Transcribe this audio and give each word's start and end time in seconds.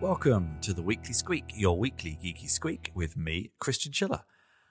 Welcome 0.00 0.58
to 0.60 0.72
the 0.72 0.80
Weekly 0.80 1.12
Squeak, 1.12 1.50
your 1.56 1.76
weekly 1.76 2.16
geeky 2.22 2.48
squeak 2.48 2.92
with 2.94 3.16
me, 3.16 3.50
Chris 3.58 3.78
Chinchilla. 3.78 4.24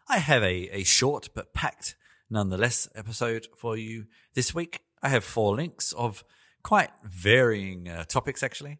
I 0.08 0.20
have 0.20 0.42
a, 0.42 0.70
a 0.72 0.86
short 0.86 1.32
but 1.36 1.54
packed, 1.54 1.98
nonetheless, 2.30 2.88
episode 2.96 3.48
for 3.58 3.76
you 3.76 4.06
this 4.36 4.56
week. 4.56 4.84
I 5.04 5.10
have 5.10 5.26
four 5.26 5.54
links 5.54 5.92
of 5.92 6.24
quite 6.64 6.92
varying 7.04 7.90
uh, 7.90 8.06
topics, 8.06 8.42
actually. 8.42 8.80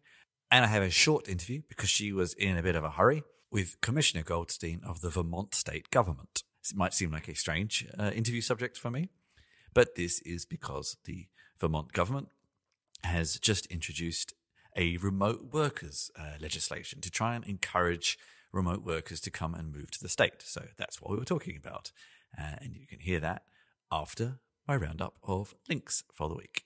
And 0.50 0.64
I 0.64 0.68
have 0.68 0.82
a 0.82 0.88
short 0.88 1.28
interview 1.28 1.60
because 1.68 1.90
she 1.90 2.12
was 2.12 2.32
in 2.32 2.56
a 2.56 2.62
bit 2.62 2.76
of 2.76 2.82
a 2.82 2.92
hurry 2.92 3.24
with 3.50 3.78
Commissioner 3.82 4.22
Goldstein 4.22 4.80
of 4.86 5.02
the 5.02 5.10
Vermont 5.10 5.54
state 5.54 5.90
government. 5.90 6.44
It 6.64 6.74
might 6.74 6.94
seem 6.94 7.12
like 7.12 7.28
a 7.28 7.34
strange 7.34 7.86
uh, 7.98 8.10
interview 8.14 8.40
subject 8.40 8.78
for 8.78 8.90
me, 8.90 9.10
but 9.74 9.96
this 9.96 10.20
is 10.20 10.46
because 10.46 10.96
the 11.04 11.26
Vermont 11.60 11.92
government 11.92 12.28
has 13.04 13.38
just 13.38 13.66
introduced 13.66 14.32
a 14.78 14.96
remote 14.98 15.52
workers 15.52 16.10
uh, 16.16 16.38
legislation 16.40 17.00
to 17.00 17.10
try 17.10 17.34
and 17.34 17.44
encourage 17.44 18.16
remote 18.52 18.84
workers 18.84 19.20
to 19.20 19.30
come 19.30 19.54
and 19.54 19.74
move 19.74 19.90
to 19.90 20.00
the 20.00 20.08
state. 20.08 20.40
So 20.40 20.66
that's 20.78 21.02
what 21.02 21.10
we 21.10 21.18
were 21.18 21.24
talking 21.24 21.56
about. 21.56 21.90
Uh, 22.38 22.54
and 22.62 22.74
you 22.74 22.86
can 22.86 23.00
hear 23.00 23.18
that 23.20 23.42
after 23.90 24.38
my 24.66 24.76
roundup 24.76 25.14
of 25.24 25.54
links 25.68 26.04
for 26.14 26.28
the 26.28 26.36
week. 26.36 26.64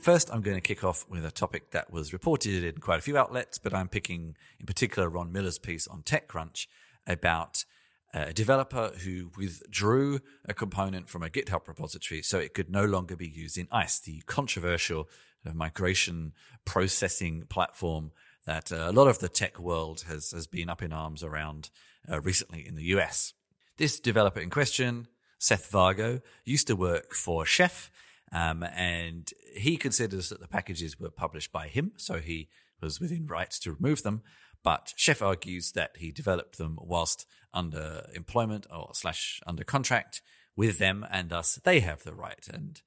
First, 0.00 0.30
I'm 0.32 0.42
going 0.42 0.56
to 0.56 0.62
kick 0.62 0.84
off 0.84 1.04
with 1.10 1.24
a 1.24 1.30
topic 1.30 1.72
that 1.72 1.92
was 1.92 2.12
reported 2.12 2.62
in 2.62 2.80
quite 2.80 2.98
a 2.98 3.02
few 3.02 3.18
outlets, 3.18 3.58
but 3.58 3.74
I'm 3.74 3.88
picking 3.88 4.36
in 4.60 4.64
particular 4.64 5.08
Ron 5.08 5.32
Miller's 5.32 5.58
piece 5.58 5.88
on 5.88 6.02
TechCrunch 6.02 6.66
about 7.06 7.64
a 8.14 8.32
developer 8.32 8.92
who 9.04 9.30
withdrew 9.36 10.20
a 10.46 10.54
component 10.54 11.08
from 11.08 11.22
a 11.22 11.28
GitHub 11.28 11.68
repository 11.68 12.22
so 12.22 12.38
it 12.38 12.54
could 12.54 12.70
no 12.70 12.84
longer 12.84 13.16
be 13.16 13.28
used 13.28 13.58
in 13.58 13.68
ICE, 13.70 13.98
the 14.00 14.22
controversial 14.26 15.08
migration 15.54 16.32
processing 16.64 17.44
platform 17.48 18.12
that 18.46 18.72
uh, 18.72 18.86
a 18.88 18.92
lot 18.92 19.08
of 19.08 19.18
the 19.18 19.28
tech 19.28 19.58
world 19.58 20.04
has, 20.08 20.30
has 20.30 20.46
been 20.46 20.68
up 20.68 20.82
in 20.82 20.92
arms 20.92 21.22
around 21.22 21.70
uh, 22.10 22.20
recently 22.20 22.66
in 22.66 22.74
the 22.74 22.84
US. 22.84 23.34
This 23.76 24.00
developer 24.00 24.40
in 24.40 24.50
question, 24.50 25.08
Seth 25.38 25.70
Vargo, 25.70 26.22
used 26.44 26.66
to 26.68 26.76
work 26.76 27.14
for 27.14 27.44
Chef, 27.44 27.90
um, 28.32 28.62
and 28.62 29.30
he 29.54 29.76
considers 29.76 30.28
that 30.28 30.40
the 30.40 30.48
packages 30.48 30.98
were 30.98 31.10
published 31.10 31.52
by 31.52 31.68
him, 31.68 31.92
so 31.96 32.18
he 32.18 32.48
was 32.80 33.00
within 33.00 33.26
rights 33.26 33.58
to 33.60 33.72
remove 33.72 34.02
them. 34.02 34.22
But 34.62 34.92
Chef 34.96 35.22
argues 35.22 35.72
that 35.72 35.92
he 35.96 36.10
developed 36.12 36.58
them 36.58 36.78
whilst 36.80 37.26
under 37.54 38.06
employment 38.14 38.66
or 38.70 38.90
slash 38.92 39.40
under 39.46 39.64
contract 39.64 40.20
with 40.56 40.78
them, 40.78 41.06
and 41.10 41.30
thus 41.30 41.56
they 41.64 41.80
have 41.80 42.02
the 42.02 42.14
right. 42.14 42.46
And 42.52 42.80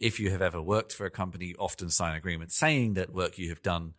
if 0.00 0.18
you 0.18 0.30
have 0.30 0.42
ever 0.42 0.60
worked 0.60 0.92
for 0.92 1.06
a 1.06 1.10
company, 1.10 1.46
you 1.46 1.56
often 1.58 1.90
sign 1.90 2.16
agreements 2.16 2.56
saying 2.56 2.94
that 2.94 3.12
work 3.12 3.38
you 3.38 3.50
have 3.50 3.62
done 3.62 3.94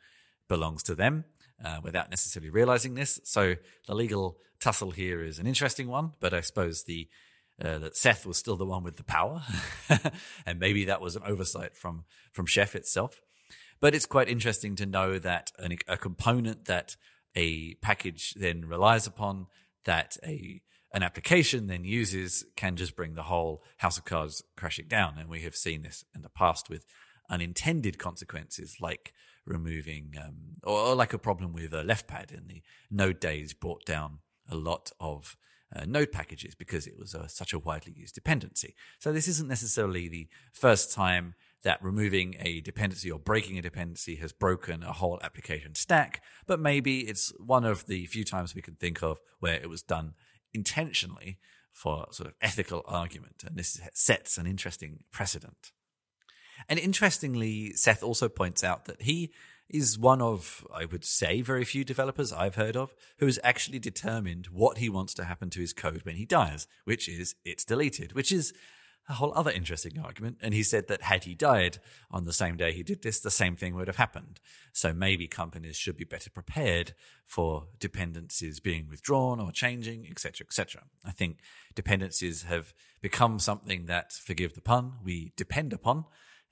belongs 0.47 0.83
to 0.83 0.95
them 0.95 1.25
uh, 1.63 1.79
without 1.83 2.09
necessarily 2.09 2.49
realizing 2.49 2.95
this. 2.95 3.19
So 3.23 3.55
the 3.87 3.95
legal 3.95 4.37
tussle 4.59 4.91
here 4.91 5.23
is 5.23 5.39
an 5.39 5.47
interesting 5.47 5.87
one, 5.87 6.13
but 6.19 6.33
I 6.33 6.41
suppose 6.41 6.83
the 6.83 7.07
uh, 7.61 7.77
that 7.79 7.97
Seth 7.97 8.25
was 8.25 8.37
still 8.37 8.55
the 8.55 8.65
one 8.65 8.83
with 8.83 8.95
the 8.95 9.03
power, 9.03 9.43
and 10.45 10.59
maybe 10.59 10.85
that 10.85 11.01
was 11.01 11.17
an 11.17 11.23
oversight 11.25 11.75
from 11.75 12.05
from 12.31 12.45
Chef 12.45 12.73
itself. 12.73 13.19
But 13.81 13.93
it's 13.93 14.05
quite 14.05 14.29
interesting 14.29 14.75
to 14.77 14.85
know 14.85 15.19
that 15.19 15.51
an, 15.59 15.77
a 15.87 15.97
component 15.97 16.65
that 16.65 16.95
a 17.35 17.75
package 17.75 18.33
then 18.35 18.65
relies 18.65 19.07
upon 19.07 19.47
that 19.85 20.17
a 20.23 20.61
an 20.91 21.03
application 21.03 21.67
then 21.67 21.83
uses 21.83 22.45
can 22.55 22.75
just 22.75 22.95
bring 22.95 23.13
the 23.13 23.23
whole 23.23 23.63
house 23.77 23.97
of 23.97 24.05
cards 24.05 24.43
crashing 24.57 24.87
down. 24.87 25.17
And 25.19 25.29
we 25.29 25.41
have 25.41 25.55
seen 25.55 25.83
this 25.83 26.03
in 26.15 26.23
the 26.23 26.29
past 26.29 26.69
with 26.69 26.85
unintended 27.29 27.99
consequences 27.99 28.77
like 28.81 29.13
removing, 29.45 30.15
um, 30.19 30.57
or, 30.63 30.79
or, 30.79 30.95
like 30.95 31.13
a 31.13 31.19
problem 31.19 31.53
with 31.53 31.73
a 31.73 31.83
left 31.83 32.07
pad 32.07 32.31
in 32.31 32.47
the 32.47 32.63
node 32.89 33.19
days 33.19 33.53
brought 33.53 33.85
down 33.85 34.19
a 34.49 34.55
lot 34.55 34.91
of 34.99 35.37
uh, 35.75 35.85
node 35.85 36.11
packages 36.11 36.55
because 36.55 36.87
it 36.87 36.97
was 36.97 37.13
a, 37.13 37.29
such 37.29 37.53
a 37.53 37.59
widely 37.59 37.93
used 37.95 38.15
dependency. 38.15 38.75
So 38.97 39.11
this 39.11 39.27
isn't 39.27 39.47
necessarily 39.47 40.07
the 40.07 40.27
first 40.51 40.91
time 40.91 41.35
that 41.63 41.83
removing 41.83 42.35
a 42.39 42.61
dependency 42.61 43.11
or 43.11 43.19
breaking 43.19 43.57
a 43.57 43.61
dependency 43.61 44.15
has 44.15 44.31
broken 44.31 44.83
a 44.83 44.93
whole 44.93 45.19
application 45.21 45.75
stack, 45.75 46.23
but 46.47 46.59
maybe 46.59 47.01
it's 47.01 47.33
one 47.37 47.65
of 47.65 47.85
the 47.87 48.05
few 48.05 48.23
times 48.23 48.55
we 48.55 48.61
can 48.61 48.75
think 48.75 49.03
of 49.03 49.19
where 49.39 49.55
it 49.55 49.69
was 49.69 49.81
done 49.81 50.13
intentionally 50.53 51.37
for 51.71 52.07
sort 52.11 52.27
of 52.27 52.35
ethical 52.41 52.83
argument. 52.85 53.43
And 53.45 53.57
this 53.57 53.79
sets 53.93 54.37
an 54.37 54.47
interesting 54.47 55.03
precedent. 55.11 55.71
And 56.67 56.79
interestingly, 56.79 57.73
Seth 57.73 58.03
also 58.03 58.27
points 58.27 58.63
out 58.63 58.85
that 58.85 59.03
he 59.03 59.31
is 59.69 59.99
one 59.99 60.21
of, 60.21 60.65
I 60.73 60.85
would 60.85 61.05
say, 61.05 61.41
very 61.41 61.63
few 61.63 61.83
developers 61.83 62.33
I've 62.33 62.55
heard 62.55 62.75
of 62.75 62.93
who 63.19 63.27
has 63.27 63.39
actually 63.43 63.79
determined 63.79 64.47
what 64.47 64.79
he 64.79 64.89
wants 64.89 65.13
to 65.15 65.25
happen 65.25 65.49
to 65.51 65.61
his 65.61 65.73
code 65.73 66.01
when 66.03 66.15
he 66.15 66.25
dies, 66.25 66.67
which 66.85 67.07
is 67.07 67.35
it's 67.45 67.63
deleted, 67.63 68.13
which 68.13 68.31
is 68.31 68.51
a 69.09 69.13
whole 69.13 69.33
other 69.35 69.49
interesting 69.49 69.99
argument. 69.99 70.37
And 70.41 70.53
he 70.53 70.61
said 70.61 70.87
that 70.87 71.01
had 71.01 71.23
he 71.23 71.33
died 71.33 71.79
on 72.11 72.25
the 72.25 72.31
same 72.31 72.55
day 72.55 72.71
he 72.71 72.83
did 72.83 73.01
this, 73.01 73.19
the 73.19 73.31
same 73.31 73.55
thing 73.55 73.73
would 73.75 73.87
have 73.87 73.97
happened. 73.97 74.39
So 74.71 74.93
maybe 74.93 75.27
companies 75.27 75.75
should 75.75 75.97
be 75.97 76.05
better 76.05 76.29
prepared 76.29 76.93
for 77.25 77.67
dependencies 77.79 78.59
being 78.59 78.87
withdrawn 78.87 79.39
or 79.39 79.51
changing, 79.51 80.07
etc., 80.09 80.45
etc. 80.45 80.83
I 81.03 81.11
think 81.11 81.39
dependencies 81.73 82.43
have 82.43 82.73
become 83.01 83.39
something 83.39 83.87
that, 83.87 84.13
forgive 84.13 84.53
the 84.53 84.61
pun, 84.61 84.93
we 85.03 85.33
depend 85.35 85.73
upon, 85.73 86.05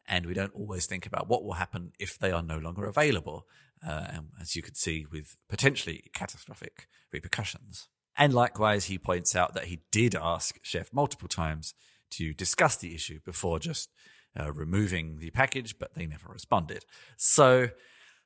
and 0.08 0.26
we 0.26 0.34
don't 0.34 0.56
always 0.56 0.88
think 0.88 1.06
about 1.06 1.30
what 1.30 1.44
will 1.44 1.54
happen 1.54 1.92
if 2.00 2.18
they 2.18 2.32
are 2.32 2.44
no 2.44 2.58
longer 2.58 2.86
available. 2.86 3.46
Uh, 3.88 4.08
as 4.42 4.56
you 4.56 4.64
could 4.64 4.76
see, 4.76 5.06
with 5.12 5.38
potentially 5.48 6.06
catastrophic 6.12 6.88
repercussions. 7.14 7.88
And 8.18 8.34
likewise, 8.34 8.86
he 8.86 8.98
points 8.98 9.36
out 9.36 9.54
that 9.54 9.66
he 9.66 9.82
did 9.92 10.16
ask 10.16 10.58
Chef 10.64 10.92
multiple 10.92 11.28
times 11.28 11.76
to 12.12 12.34
discuss 12.34 12.76
the 12.76 12.96
issue 12.96 13.20
before 13.26 13.60
just 13.60 13.90
uh, 14.40 14.52
removing 14.52 15.20
the 15.20 15.32
package, 15.32 15.78
but 15.80 15.96
they 15.96 16.06
never 16.06 16.30
responded. 16.30 16.86
So 17.16 17.70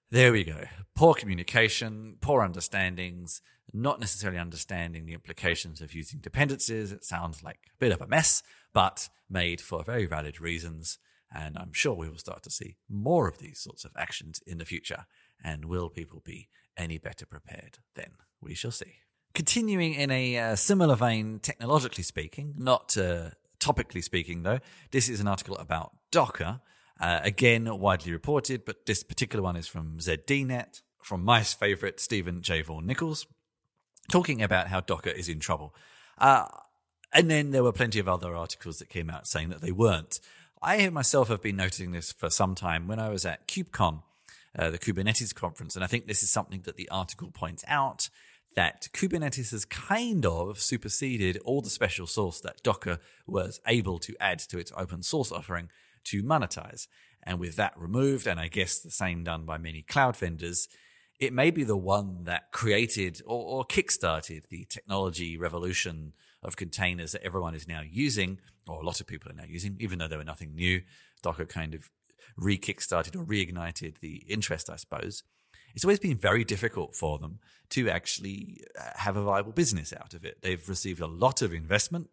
there 0.09 0.31
we 0.31 0.44
go. 0.44 0.66
Poor 0.96 1.14
communication, 1.14 2.18
poor 2.20 2.41
understandings, 2.41 3.41
not 3.74 4.00
necessarily 4.00 4.40
understanding 4.40 5.06
the 5.06 5.14
implications 5.14 5.81
of 5.81 5.94
using 5.94 6.20
dependencies. 6.20 6.91
It 6.91 7.06
sounds 7.06 7.44
like 7.44 7.59
a 7.68 7.78
bit 7.80 7.94
of 7.94 8.02
a 8.02 8.08
mess, 8.08 8.44
but 8.74 9.09
made 9.30 9.62
for 9.62 9.84
very 9.84 10.06
valid 10.06 10.41
reasons. 10.41 11.00
And 11.34 11.58
I'm 11.58 11.72
sure 11.72 11.94
we 11.94 12.09
will 12.09 12.18
start 12.18 12.44
to 12.44 12.52
see 12.52 12.75
more 12.90 13.30
of 13.30 13.38
these 13.38 13.59
sorts 13.59 13.86
of 13.86 13.91
actions 13.97 14.41
in 14.46 14.58
the 14.58 14.66
future. 14.66 15.06
And 15.41 15.66
will 15.66 15.90
people 15.90 16.22
be 16.25 16.50
any 16.75 16.97
better 16.97 17.25
prepared 17.25 17.78
then? 17.96 18.12
We 18.41 18.53
shall 18.53 18.72
see. 18.72 18.96
Continuing 19.34 19.94
in 19.94 20.12
a 20.12 20.38
uh, 20.38 20.56
similar 20.58 20.96
vein, 20.96 21.40
technologically 21.40 22.03
speaking, 22.03 22.53
not 22.58 22.97
uh, 22.97 23.30
topically 23.62 24.04
speaking, 24.04 24.44
though, 24.44 24.60
this 24.92 25.08
is 25.08 25.22
an 25.22 25.28
article 25.28 25.56
about 25.58 25.96
Docker. 26.12 26.60
Uh, 27.00 27.20
again, 27.24 27.80
widely 27.80 28.12
reported, 28.12 28.66
but 28.66 28.86
this 28.86 29.04
particular 29.04 29.42
one 29.42 29.56
is 29.56 29.68
from 29.68 29.98
ZDNet, 30.00 30.82
from 31.02 31.24
my 31.24 31.42
favorite, 31.44 32.00
Steven 32.00 32.42
J. 32.42 32.62
Vaughan 32.62 32.86
Nichols, 32.86 33.26
talking 34.12 34.42
about 34.42 34.68
how 34.68 34.82
Docker 34.82 35.10
is 35.10 35.30
in 35.30 35.40
trouble. 35.40 35.74
Uh, 36.18 36.48
and 37.14 37.30
then 37.30 37.52
there 37.52 37.64
were 37.64 37.72
plenty 37.72 38.00
of 38.00 38.08
other 38.08 38.36
articles 38.36 38.78
that 38.80 38.90
came 38.90 39.10
out 39.10 39.28
saying 39.28 39.50
that 39.50 39.62
they 39.62 39.72
weren't. 39.72 40.20
I 40.62 40.88
myself 40.90 41.30
have 41.30 41.42
been 41.42 41.56
noticing 41.56 41.92
this 41.92 42.12
for 42.12 42.30
some 42.30 42.54
time 42.54 42.88
when 42.88 43.00
I 43.00 43.10
was 43.10 43.26
at 43.26 43.48
KubeCon, 43.48 44.04
uh, 44.58 44.70
the 44.70 44.78
Kubernetes 44.78 45.34
conference, 45.34 45.76
and 45.76 45.84
I 45.84 45.88
think 45.88 46.06
this 46.06 46.22
is 46.22 46.30
something 46.30 46.62
that 46.66 46.78
the 46.78 46.90
article 46.90 47.32
points 47.32 47.64
out 47.68 48.10
that 48.56 48.90
Kubernetes 48.94 49.52
has 49.52 49.66
kind 49.66 50.26
of 50.26 50.60
superseded 50.60 51.38
all 51.46 51.62
the 51.62 51.70
special 51.70 52.08
sauce 52.08 52.42
that 52.42 52.64
Docker 52.64 53.00
was 53.26 53.62
able 53.68 54.00
to 54.00 54.16
add 54.20 54.40
to 54.40 54.58
its 54.58 54.72
open 54.76 55.04
source 55.04 55.32
offering 55.32 55.70
to 56.06 56.24
monetize. 56.24 56.88
And 57.24 57.40
with 57.40 57.56
that 57.56 57.74
removed, 57.78 58.28
and 58.28 58.40
I 58.40 58.48
guess 58.48 58.80
the 58.80 58.92
same 58.92 59.24
done 59.24 59.46
by 59.46 59.58
many 59.58 59.84
cloud 59.84 60.18
vendors, 60.18 60.68
it 61.20 61.34
may 61.34 61.52
be 61.52 61.64
the 61.64 61.78
one 61.78 62.24
that 62.24 62.52
created 62.52 63.22
or, 63.26 63.59
or 63.59 63.66
kickstarted 63.66 64.48
the 64.50 64.66
technology 64.66 65.38
revolution 65.38 66.14
of 66.44 66.56
containers 66.56 67.12
that 67.12 67.24
everyone 67.24 67.54
is 67.54 67.68
now 67.68 67.82
using, 67.88 68.40
or 68.68 68.82
a 68.82 68.86
lot 68.86 69.00
of 69.00 69.08
people 69.08 69.32
are 69.32 69.36
now 69.36 69.46
using, 69.47 69.78
even 69.80 70.00
though 70.00 70.08
they 70.08 70.18
were 70.18 70.24
nothing 70.24 70.56
new. 70.56 70.82
Docker 71.22 71.46
kind 71.46 71.76
of 71.76 71.92
re 72.36 72.58
kickstarted 72.58 73.16
or 73.16 73.24
reignited 73.24 74.00
the 74.00 74.24
interest, 74.28 74.70
I 74.70 74.78
suppose 74.78 75.24
it's 75.73 75.85
always 75.85 76.00
been 76.00 76.18
very 76.18 76.44
difficult 76.44 76.96
for 76.96 77.18
them 77.18 77.40
to 77.70 77.90
actually 77.90 78.64
uh, 78.79 78.84
have 78.96 79.16
a 79.18 79.23
viable 79.23 79.52
business 79.52 79.94
out 79.94 80.14
of 80.14 80.26
it. 80.26 80.41
They've 80.41 80.68
received 80.68 81.02
a 81.02 81.08
lot 81.08 81.41
of 81.41 81.53
investment. 81.53 82.09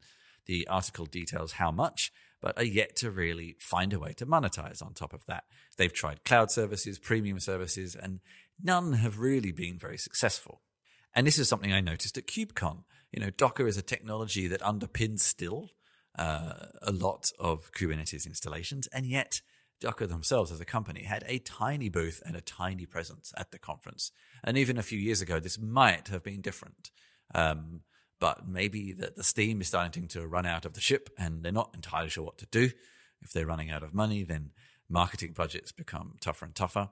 The 0.46 0.66
article 0.69 1.06
details 1.06 1.52
how 1.52 1.70
much, 1.70 2.12
but 2.40 2.56
are 2.56 2.64
yet 2.64 2.96
to 2.96 3.10
really 3.10 3.56
find 3.58 3.93
a 3.93 3.99
way 3.99 4.12
to 4.14 4.26
monetize 4.26 4.82
on 4.82 4.94
top 4.94 5.12
of 5.12 5.26
that. 5.26 5.44
They've 5.76 5.93
tried 5.93 6.25
cloud 6.25 6.50
services, 6.50 6.99
premium 6.99 7.40
services, 7.40 7.94
and 7.94 8.20
none 8.62 8.94
have 8.94 9.19
really 9.19 9.52
been 9.52 9.78
very 9.78 9.99
successful. 9.99 10.62
And 11.14 11.26
this 11.26 11.38
is 11.38 11.49
something 11.49 11.72
I 11.72 11.81
noticed 11.81 12.16
at 12.16 12.26
KubeCon. 12.26 12.84
You 13.12 13.20
know, 13.20 13.31
Docker 13.31 13.66
is 13.66 13.76
a 13.76 13.82
technology 13.82 14.46
that 14.49 14.60
underpins 14.60 15.20
still 15.20 15.70
uh, 16.19 16.66
a 16.82 16.93
lot 16.93 17.31
of 17.38 17.72
Kubernetes 17.72 18.26
installations, 18.26 18.87
and 18.88 19.06
yet 19.06 19.40
Docker 19.80 20.06
themselves 20.06 20.50
as 20.50 20.60
a 20.60 20.64
company 20.64 21.04
had 21.04 21.25
a 21.26 21.38
tiny 21.38 21.88
booth 21.88 22.22
and 22.26 22.36
a 22.36 22.40
tiny 22.40 22.86
presence 22.86 23.32
at 23.36 23.50
the 23.50 23.58
conference. 23.58 24.10
And 24.42 24.58
even 24.58 24.78
a 24.78 24.82
few 24.82 24.98
years 24.98 25.20
ago, 25.20 25.40
this 25.40 25.58
might 25.58 26.08
have 26.08 26.22
been 26.22 26.40
different. 26.40 26.90
Um, 27.34 27.82
but 28.20 28.48
maybe 28.48 28.92
the, 28.92 29.12
the 29.16 29.25
steam 29.25 29.60
is 29.60 29.69
starting 29.69 30.08
to 30.08 30.26
run 30.26 30.46
out 30.46 30.64
of 30.64 30.75
the 30.75 30.80
ship 30.80 31.10
and 31.19 31.42
they're 31.42 31.52
not 31.52 31.70
entirely 31.75 32.08
sure 32.08 32.25
what 32.25 32.38
to 32.38 32.46
do. 32.46 32.70
If 33.22 33.32
they're 33.32 33.46
running 33.46 33.70
out 33.70 33.82
of 33.82 33.94
money, 33.94 34.25
then 34.25 34.50
marketing 34.88 35.32
budgets 35.32 35.72
become 35.72 36.16
tougher 36.20 36.44
and 36.44 36.54
tougher. 36.54 36.90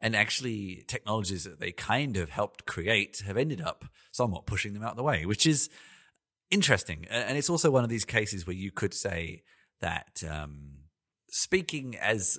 And 0.00 0.14
actually, 0.14 0.84
technologies 0.86 1.44
that 1.44 1.58
they 1.58 1.72
kind 1.72 2.18
of 2.18 2.28
helped 2.28 2.66
create 2.66 3.22
have 3.26 3.38
ended 3.38 3.62
up 3.62 3.86
somewhat 4.12 4.44
pushing 4.44 4.74
them 4.74 4.82
out 4.82 4.90
of 4.90 4.96
the 4.96 5.02
way, 5.02 5.24
which 5.24 5.46
is 5.46 5.70
interesting. 6.50 7.06
And 7.08 7.38
it's 7.38 7.48
also 7.48 7.70
one 7.70 7.84
of 7.84 7.88
these 7.88 8.04
cases 8.04 8.46
where 8.46 8.56
you 8.56 8.70
could 8.70 8.92
say 8.92 9.42
that 9.80 10.22
um, 10.28 10.72
speaking 11.28 11.96
as 11.96 12.38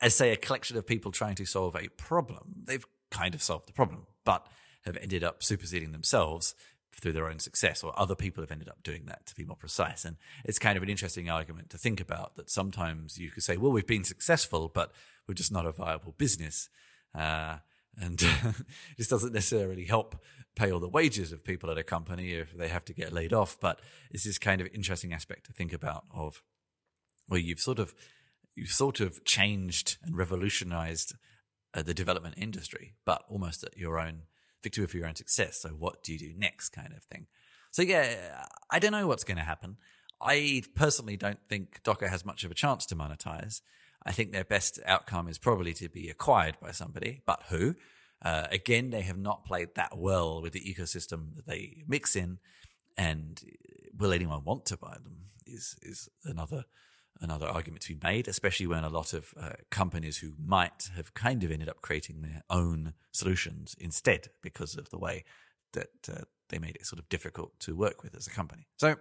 as 0.00 0.14
say 0.14 0.32
a 0.32 0.36
collection 0.36 0.76
of 0.76 0.86
people 0.86 1.10
trying 1.10 1.34
to 1.36 1.46
solve 1.46 1.74
a 1.76 1.88
problem, 1.96 2.62
they've 2.64 2.84
kind 3.10 3.34
of 3.34 3.42
solved 3.42 3.68
the 3.68 3.72
problem, 3.72 4.06
but 4.24 4.46
have 4.84 4.98
ended 4.98 5.24
up 5.24 5.42
superseding 5.42 5.92
themselves 5.92 6.54
through 6.92 7.12
their 7.12 7.28
own 7.28 7.38
success, 7.38 7.82
or 7.82 7.98
other 7.98 8.14
people 8.14 8.42
have 8.42 8.52
ended 8.52 8.68
up 8.68 8.82
doing 8.82 9.06
that 9.06 9.26
to 9.26 9.34
be 9.34 9.44
more 9.44 9.56
precise. 9.56 10.04
And 10.04 10.16
it's 10.44 10.58
kind 10.58 10.76
of 10.76 10.82
an 10.82 10.88
interesting 10.88 11.28
argument 11.28 11.70
to 11.70 11.78
think 11.78 12.00
about 12.00 12.36
that 12.36 12.50
sometimes 12.50 13.18
you 13.18 13.30
could 13.30 13.42
say, 13.42 13.56
well, 13.56 13.72
we've 13.72 13.86
been 13.86 14.04
successful, 14.04 14.70
but 14.72 14.92
we're 15.26 15.34
just 15.34 15.52
not 15.52 15.66
a 15.66 15.72
viable 15.72 16.14
business. 16.16 16.68
Uh, 17.14 17.56
and 18.00 18.18
this 18.98 19.08
doesn't 19.08 19.32
necessarily 19.32 19.84
help 19.84 20.16
pay 20.54 20.70
all 20.70 20.80
the 20.80 20.88
wages 20.88 21.32
of 21.32 21.44
people 21.44 21.70
at 21.70 21.78
a 21.78 21.82
company 21.82 22.32
if 22.32 22.56
they 22.56 22.68
have 22.68 22.84
to 22.84 22.92
get 22.92 23.12
laid 23.12 23.32
off. 23.32 23.58
But 23.60 23.80
it's 24.10 24.24
this 24.24 24.38
kind 24.38 24.60
of 24.60 24.68
interesting 24.72 25.12
aspect 25.12 25.46
to 25.46 25.52
think 25.52 25.72
about 25.72 26.04
of 26.12 26.42
where 27.28 27.40
you've 27.40 27.60
sort 27.60 27.78
of 27.78 27.94
you've 28.54 28.70
sort 28.70 29.00
of 29.00 29.24
changed 29.24 29.98
and 30.02 30.16
revolutionized 30.16 31.14
uh, 31.74 31.82
the 31.82 31.94
development 31.94 32.36
industry, 32.38 32.94
but 33.04 33.24
almost 33.28 33.64
at 33.64 33.76
your 33.76 33.98
own 33.98 34.22
victory 34.62 34.86
for 34.86 34.96
your 34.96 35.06
own 35.06 35.16
success. 35.16 35.60
So 35.60 35.70
what 35.70 36.02
do 36.02 36.12
you 36.12 36.18
do 36.18 36.32
next, 36.36 36.70
kind 36.70 36.92
of 36.96 37.02
thing. 37.04 37.26
So 37.70 37.82
yeah, 37.82 38.46
I 38.70 38.78
don't 38.78 38.92
know 38.92 39.06
what's 39.06 39.24
going 39.24 39.36
to 39.36 39.44
happen. 39.44 39.76
I 40.20 40.62
personally 40.74 41.16
don't 41.16 41.40
think 41.48 41.82
Docker 41.82 42.08
has 42.08 42.24
much 42.24 42.44
of 42.44 42.50
a 42.50 42.54
chance 42.54 42.86
to 42.86 42.96
monetize. 42.96 43.60
I 44.06 44.12
think 44.12 44.32
their 44.32 44.44
best 44.44 44.78
outcome 44.86 45.28
is 45.28 45.38
probably 45.38 45.72
to 45.74 45.88
be 45.88 46.08
acquired 46.08 46.56
by 46.60 46.70
somebody, 46.70 47.22
but 47.26 47.42
who? 47.48 47.74
Uh, 48.22 48.46
again, 48.50 48.90
they 48.90 49.02
have 49.02 49.18
not 49.18 49.44
played 49.44 49.74
that 49.74 49.98
well 49.98 50.40
with 50.40 50.52
the 50.52 50.60
ecosystem 50.60 51.34
that 51.36 51.46
they 51.46 51.82
mix 51.86 52.16
in, 52.16 52.38
and 52.96 53.42
will 53.98 54.12
anyone 54.12 54.44
want 54.44 54.66
to 54.66 54.76
buy 54.76 54.94
them? 54.94 55.16
Is 55.46 55.76
is 55.82 56.08
another 56.24 56.64
another 57.20 57.46
argument 57.46 57.82
to 57.82 57.94
be 57.94 58.00
made, 58.02 58.28
especially 58.28 58.66
when 58.66 58.84
a 58.84 58.88
lot 58.88 59.12
of 59.12 59.34
uh, 59.40 59.50
companies 59.70 60.18
who 60.18 60.34
might 60.44 60.90
have 60.96 61.14
kind 61.14 61.42
of 61.44 61.50
ended 61.50 61.68
up 61.68 61.80
creating 61.80 62.22
their 62.22 62.42
own 62.50 62.94
solutions 63.12 63.76
instead 63.78 64.28
because 64.42 64.76
of 64.76 64.90
the 64.90 64.98
way 64.98 65.24
that 65.72 65.88
uh, 66.10 66.22
they 66.48 66.58
made 66.58 66.76
it 66.76 66.86
sort 66.86 66.98
of 66.98 67.08
difficult 67.08 67.58
to 67.60 67.76
work 67.76 68.02
with 68.02 68.14
as 68.16 68.26
a 68.26 68.30
company. 68.30 68.66
So 68.76 68.96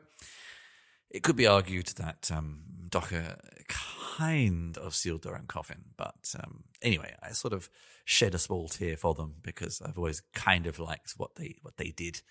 it 1.10 1.24
could 1.24 1.36
be 1.36 1.48
argued 1.48 1.88
that 1.98 2.32
um, 2.34 2.62
Docker 2.90 3.38
kind 3.68 4.78
of 4.78 4.96
sealed 4.96 5.24
their 5.24 5.36
own 5.36 5.46
coffin. 5.48 5.84
But 5.96 6.34
um, 6.42 6.64
anyway, 6.82 7.16
I 7.22 7.32
sort 7.32 7.54
of 7.54 7.70
shed 8.06 8.36
a 8.36 8.40
small 8.40 8.68
tear 8.68 8.98
for 8.98 9.14
them 9.14 9.36
because 9.42 9.82
I've 9.82 9.98
always 9.98 10.22
kind 10.34 10.68
of 10.68 10.80
liked 10.80 11.14
what 11.18 11.36
they 11.36 11.56
what 11.62 11.78
they 11.78 11.92
did 11.92 12.22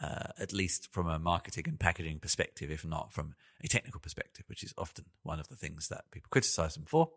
uh, 0.00 0.28
at 0.38 0.52
least 0.52 0.92
from 0.92 1.08
a 1.08 1.18
marketing 1.18 1.64
and 1.66 1.80
packaging 1.80 2.18
perspective, 2.18 2.70
if 2.70 2.84
not 2.84 3.12
from 3.12 3.34
a 3.62 3.68
technical 3.68 4.00
perspective, 4.00 4.44
which 4.48 4.62
is 4.62 4.74
often 4.76 5.06
one 5.22 5.40
of 5.40 5.48
the 5.48 5.56
things 5.56 5.88
that 5.88 6.10
people 6.10 6.28
criticize 6.30 6.74
them 6.74 6.84
for. 6.86 7.10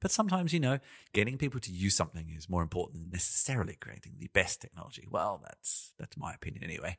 But 0.00 0.10
sometimes, 0.10 0.52
you 0.52 0.60
know, 0.60 0.78
getting 1.12 1.36
people 1.36 1.60
to 1.60 1.72
use 1.72 1.94
something 1.94 2.32
is 2.34 2.48
more 2.48 2.62
important 2.62 3.02
than 3.02 3.10
necessarily 3.12 3.76
creating 3.78 4.14
the 4.18 4.28
best 4.28 4.60
technology. 4.60 5.06
Well, 5.10 5.40
that's 5.42 5.92
that's 5.98 6.16
my 6.16 6.32
opinion 6.32 6.64
anyway. 6.64 6.96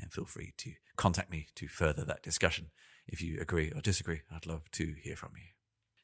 And 0.00 0.12
feel 0.12 0.24
free 0.24 0.54
to 0.58 0.72
contact 0.96 1.30
me 1.30 1.48
to 1.54 1.68
further 1.68 2.04
that 2.04 2.22
discussion. 2.22 2.70
If 3.06 3.20
you 3.20 3.38
agree 3.40 3.72
or 3.74 3.80
disagree, 3.80 4.22
I'd 4.30 4.46
love 4.46 4.70
to 4.72 4.94
hear 5.02 5.16
from 5.16 5.32
you. 5.36 5.48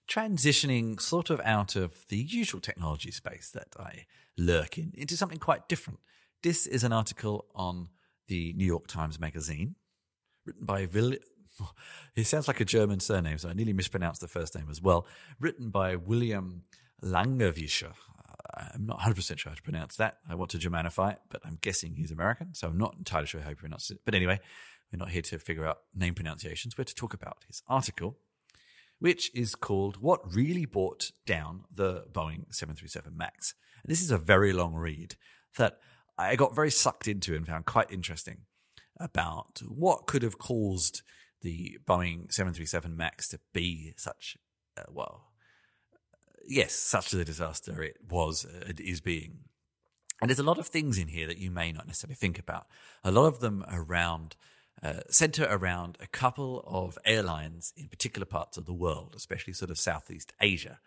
Transitioning 0.08 1.00
sort 1.00 1.30
of 1.30 1.40
out 1.44 1.76
of 1.76 2.06
the 2.08 2.16
usual 2.16 2.60
technology 2.60 3.10
space 3.10 3.50
that 3.50 3.74
I 3.78 4.06
lurk 4.36 4.78
in 4.78 4.92
into 4.94 5.16
something 5.16 5.38
quite 5.38 5.68
different. 5.68 6.00
This 6.42 6.66
is 6.66 6.82
an 6.84 6.92
article 6.92 7.46
on 7.54 7.88
the 8.28 8.52
New 8.54 8.64
York 8.66 8.86
Times 8.86 9.18
Magazine, 9.18 9.74
written 10.46 10.64
by 10.64 10.86
Will. 10.92 11.14
He 12.14 12.22
sounds 12.22 12.46
like 12.46 12.60
a 12.60 12.64
German 12.64 13.00
surname, 13.00 13.38
so 13.38 13.48
I 13.48 13.52
nearly 13.52 13.72
mispronounced 13.72 14.20
the 14.20 14.28
first 14.28 14.54
name 14.54 14.68
as 14.70 14.80
well. 14.80 15.06
Written 15.40 15.70
by 15.70 15.96
William 15.96 16.62
Langewiesche. 17.02 17.92
I'm 18.54 18.86
not 18.86 19.00
100% 19.00 19.38
sure 19.38 19.50
how 19.50 19.56
to 19.56 19.62
pronounce 19.62 19.96
that. 19.96 20.18
I 20.28 20.34
want 20.34 20.50
to 20.52 20.58
Germanify 20.58 21.12
it, 21.12 21.18
but 21.28 21.40
I'm 21.44 21.58
guessing 21.60 21.94
he's 21.94 22.10
American, 22.10 22.54
so 22.54 22.68
I'm 22.68 22.78
not 22.78 22.94
entirely 22.96 23.26
sure 23.26 23.40
how 23.40 23.50
he 23.50 23.54
pronounces 23.54 23.92
it. 23.92 24.00
But 24.04 24.14
anyway, 24.14 24.40
we're 24.92 24.98
not 24.98 25.10
here 25.10 25.22
to 25.22 25.38
figure 25.38 25.66
out 25.66 25.78
name 25.94 26.14
pronunciations. 26.14 26.76
We're 26.76 26.84
to 26.84 26.94
talk 26.94 27.14
about 27.14 27.44
his 27.46 27.62
article, 27.68 28.18
which 28.98 29.30
is 29.34 29.54
called 29.54 29.98
What 29.98 30.34
Really 30.34 30.64
Brought 30.64 31.10
Down 31.26 31.64
the 31.70 32.04
Boeing 32.12 32.52
737 32.52 33.16
MAX. 33.16 33.54
And 33.82 33.90
this 33.90 34.02
is 34.02 34.10
a 34.10 34.18
very 34.18 34.52
long 34.52 34.74
read 34.74 35.16
that 35.56 35.78
I 36.18 36.34
got 36.36 36.54
very 36.54 36.70
sucked 36.70 37.06
into 37.06 37.34
and 37.36 37.46
found 37.46 37.64
quite 37.64 37.90
interesting 37.90 38.38
about 38.98 39.62
what 39.68 40.06
could 40.06 40.22
have 40.22 40.38
caused 40.38 41.02
the 41.42 41.78
Boeing 41.86 42.32
737 42.32 42.96
MAX 42.96 43.28
to 43.28 43.38
be 43.52 43.94
such, 43.96 44.36
uh, 44.76 44.82
well, 44.90 45.30
yes, 46.46 46.74
such 46.74 47.12
a 47.14 47.24
disaster 47.24 47.80
it 47.82 47.98
was, 48.08 48.44
uh, 48.44 48.64
it 48.66 48.80
is 48.80 49.00
being. 49.00 49.38
And 50.20 50.28
there's 50.28 50.40
a 50.40 50.44
lot 50.44 50.58
of 50.58 50.66
things 50.66 50.98
in 50.98 51.08
here 51.08 51.28
that 51.28 51.38
you 51.38 51.52
may 51.52 51.70
not 51.70 51.86
necessarily 51.86 52.16
think 52.16 52.40
about. 52.40 52.66
A 53.04 53.12
lot 53.12 53.26
of 53.26 53.38
them 53.38 53.64
around, 53.70 54.34
uh, 54.82 55.02
center 55.08 55.46
around 55.48 55.96
a 56.00 56.08
couple 56.08 56.64
of 56.66 56.98
airlines 57.04 57.72
in 57.76 57.86
particular 57.86 58.26
parts 58.26 58.58
of 58.58 58.66
the 58.66 58.74
world, 58.74 59.14
especially 59.16 59.52
sort 59.52 59.70
of 59.70 59.78
Southeast 59.78 60.32
Asia, 60.40 60.80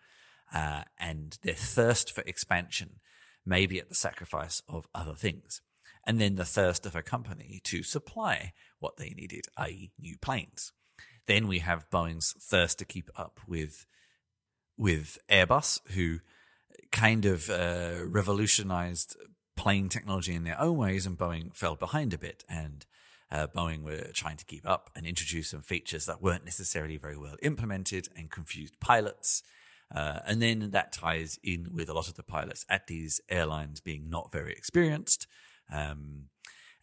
uh, 0.52 0.82
and 0.98 1.38
their 1.42 1.54
thirst 1.54 2.12
for 2.12 2.20
expansion 2.26 3.00
maybe 3.44 3.78
at 3.78 3.88
the 3.88 3.94
sacrifice 3.94 4.62
of 4.68 4.86
other 4.94 5.14
things. 5.14 5.60
And 6.04 6.20
then 6.20 6.34
the 6.34 6.44
thirst 6.44 6.84
of 6.84 6.96
a 6.96 7.02
company 7.02 7.60
to 7.64 7.82
supply 7.82 8.52
what 8.80 8.96
they 8.96 9.10
needed, 9.10 9.46
i.e., 9.56 9.92
new 9.98 10.16
planes. 10.18 10.72
Then 11.26 11.46
we 11.46 11.60
have 11.60 11.90
Boeing's 11.90 12.34
thirst 12.40 12.78
to 12.78 12.84
keep 12.84 13.10
up 13.16 13.40
with 13.46 13.86
with 14.76 15.18
Airbus, 15.30 15.80
who 15.92 16.18
kind 16.90 17.24
of 17.24 17.48
uh, 17.50 18.04
revolutionized 18.04 19.16
plane 19.56 19.88
technology 19.88 20.34
in 20.34 20.44
their 20.44 20.60
own 20.60 20.76
ways, 20.76 21.06
and 21.06 21.16
Boeing 21.16 21.54
fell 21.54 21.76
behind 21.76 22.12
a 22.12 22.18
bit. 22.18 22.42
And 22.48 22.84
uh, 23.30 23.46
Boeing 23.46 23.82
were 23.82 24.10
trying 24.12 24.36
to 24.38 24.44
keep 24.44 24.68
up 24.68 24.90
and 24.96 25.06
introduce 25.06 25.50
some 25.50 25.62
features 25.62 26.06
that 26.06 26.22
weren't 26.22 26.44
necessarily 26.44 26.96
very 26.96 27.16
well 27.16 27.36
implemented 27.42 28.08
and 28.16 28.30
confused 28.30 28.80
pilots. 28.80 29.42
Uh, 29.94 30.20
and 30.26 30.40
then 30.40 30.70
that 30.70 30.92
ties 30.92 31.38
in 31.42 31.68
with 31.74 31.88
a 31.88 31.92
lot 31.92 32.08
of 32.08 32.14
the 32.14 32.22
pilots 32.22 32.64
at 32.68 32.86
these 32.86 33.20
airlines 33.28 33.80
being 33.80 34.08
not 34.08 34.32
very 34.32 34.52
experienced. 34.52 35.26
Um, 35.70 36.28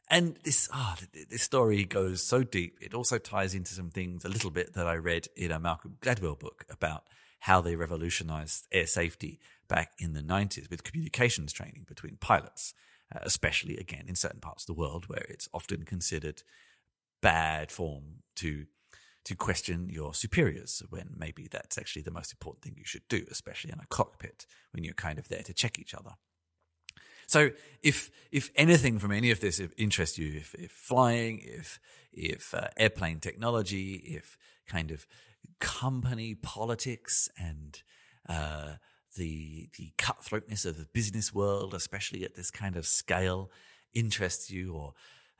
and 0.10 0.38
this 0.44 0.68
oh, 0.74 0.96
this 1.30 1.44
story 1.44 1.86
goes 1.86 2.24
so 2.24 2.44
deep. 2.44 2.78
It 2.82 2.94
also 2.94 3.18
ties 3.18 3.54
into 3.54 3.74
some 3.74 3.90
things 3.90 4.26
a 4.26 4.30
little 4.30 4.50
bit 4.50 4.74
that 4.74 4.88
I 4.88 4.96
read 4.96 5.28
in 5.36 5.52
a 5.52 5.60
Malcolm 5.60 5.98
Gladwell 6.02 6.40
book 6.40 6.66
about 6.70 7.04
how 7.42 7.62
they 7.62 7.76
revolutionized 7.76 8.68
air 8.72 8.88
safety 8.88 9.40
back 9.68 9.92
in 10.00 10.14
the 10.14 10.22
90s 10.22 10.70
with 10.70 10.84
communications 10.84 11.54
training 11.54 11.86
between 11.88 12.18
pilots, 12.20 12.74
uh, 13.16 13.20
especially 13.22 13.78
again 13.78 14.06
in 14.08 14.16
certain 14.16 14.42
parts 14.42 14.64
of 14.64 14.68
the 14.68 14.80
world 14.80 15.06
where 15.08 15.26
it's 15.30 15.48
often 15.54 15.84
considered 15.84 16.44
bad 17.22 17.72
form 17.72 18.24
to 18.36 18.66
to 19.30 19.36
question 19.36 19.90
your 19.92 20.16
superiors 20.16 20.82
when 20.90 21.14
maybe 21.16 21.48
that's 21.48 21.78
actually 21.78 22.02
the 22.02 22.10
most 22.10 22.32
important 22.32 22.64
thing 22.64 22.74
you 22.76 22.84
should 22.84 23.08
do, 23.08 23.24
especially 23.30 23.72
in 23.72 23.78
a 23.80 23.86
cockpit 23.86 24.48
when 24.72 24.84
you're 24.84 24.96
kind 24.96 25.20
of 25.20 25.28
there 25.28 25.44
to 25.44 25.54
check 25.54 25.78
each 25.78 25.94
other. 25.94 26.14
So 27.28 27.52
if 27.84 28.10
if 28.32 28.50
anything 28.56 28.98
from 28.98 29.12
any 29.12 29.30
of 29.30 29.40
this 29.40 29.62
interests 29.78 30.18
you, 30.18 30.34
if, 30.36 30.56
if 30.56 30.72
flying, 30.72 31.42
if 31.44 31.80
if 32.12 32.56
uh, 32.56 32.70
airplane 32.76 33.20
technology, 33.20 33.94
if 34.18 34.36
kind 34.68 34.90
of 34.90 35.06
company 35.60 36.34
politics 36.34 37.30
and 37.38 37.84
uh, 38.28 38.78
the 39.16 39.70
the 39.78 39.94
cutthroatness 40.00 40.66
of 40.66 40.78
the 40.78 40.88
business 40.92 41.32
world, 41.32 41.76
especially 41.76 42.24
at 42.26 42.34
this 42.34 42.50
kind 42.50 42.76
of 42.76 42.88
scale, 42.88 43.52
interests 43.94 44.50
you, 44.50 44.74
or 44.74 44.94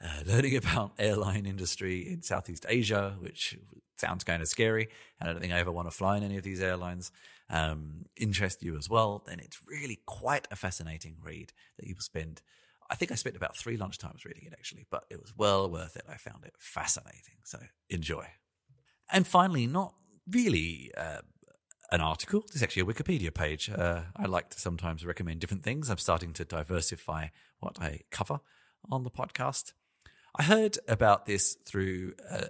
uh, 0.04 0.22
learning 0.26 0.56
about 0.56 0.94
airline 1.00 1.46
industry 1.46 2.08
in 2.12 2.22
Southeast 2.22 2.66
Asia, 2.70 3.16
which 3.20 3.58
sounds 3.98 4.24
kind 4.24 4.42
of 4.42 4.48
scary. 4.48 4.90
I 5.22 5.26
don't 5.26 5.40
think 5.40 5.54
I 5.54 5.60
ever 5.60 5.72
want 5.72 5.90
to 5.90 5.96
fly 5.96 6.18
in 6.18 6.24
any 6.24 6.38
of 6.38 6.44
these 6.44 6.62
airlines. 6.62 7.12
Um, 7.50 8.06
interest 8.16 8.62
you 8.62 8.78
as 8.78 8.90
well, 8.90 9.24
then 9.26 9.40
it's 9.40 9.58
really 9.68 10.00
quite 10.06 10.48
a 10.52 10.56
fascinating 10.56 11.16
read 11.22 11.52
that 11.78 11.88
you 11.88 11.96
will 11.96 12.02
spend. 12.02 12.42
I 12.92 12.96
think 12.96 13.12
I 13.12 13.16
spent 13.16 13.36
about 13.36 13.58
three 13.58 13.78
lunchtimes 13.78 14.24
reading 14.24 14.44
it 14.46 14.54
actually, 14.54 14.86
but 14.90 15.06
it 15.10 15.20
was 15.20 15.34
well 15.36 15.70
worth 15.70 15.96
it. 15.96 16.04
I 16.08 16.18
found 16.18 16.46
it 16.46 16.54
fascinating. 16.60 17.40
So 17.44 17.60
enjoy. 17.90 18.28
And 19.12 19.26
finally, 19.26 19.66
not 19.66 19.96
really 20.30 20.92
uh, 20.96 21.22
an 21.92 22.02
article. 22.02 22.46
There's 22.52 22.64
actually 22.64 22.84
a 22.84 22.86
Wikipedia 22.86 23.34
page. 23.34 23.70
Uh, 23.70 24.02
I 24.16 24.26
like 24.26 24.50
to 24.52 24.60
sometimes 24.60 25.06
recommend 25.06 25.40
different 25.40 25.64
things. 25.64 25.90
I'm 25.90 25.98
starting 25.98 26.34
to 26.34 26.46
diversify 26.46 27.28
what 27.60 27.82
I 27.82 28.02
cover 28.12 28.40
on 28.92 29.04
the 29.04 29.10
podcast. 29.10 29.74
I 30.36 30.44
heard 30.44 30.78
about 30.88 31.26
this 31.26 31.56
through. 31.56 32.14
Uh, 32.30 32.46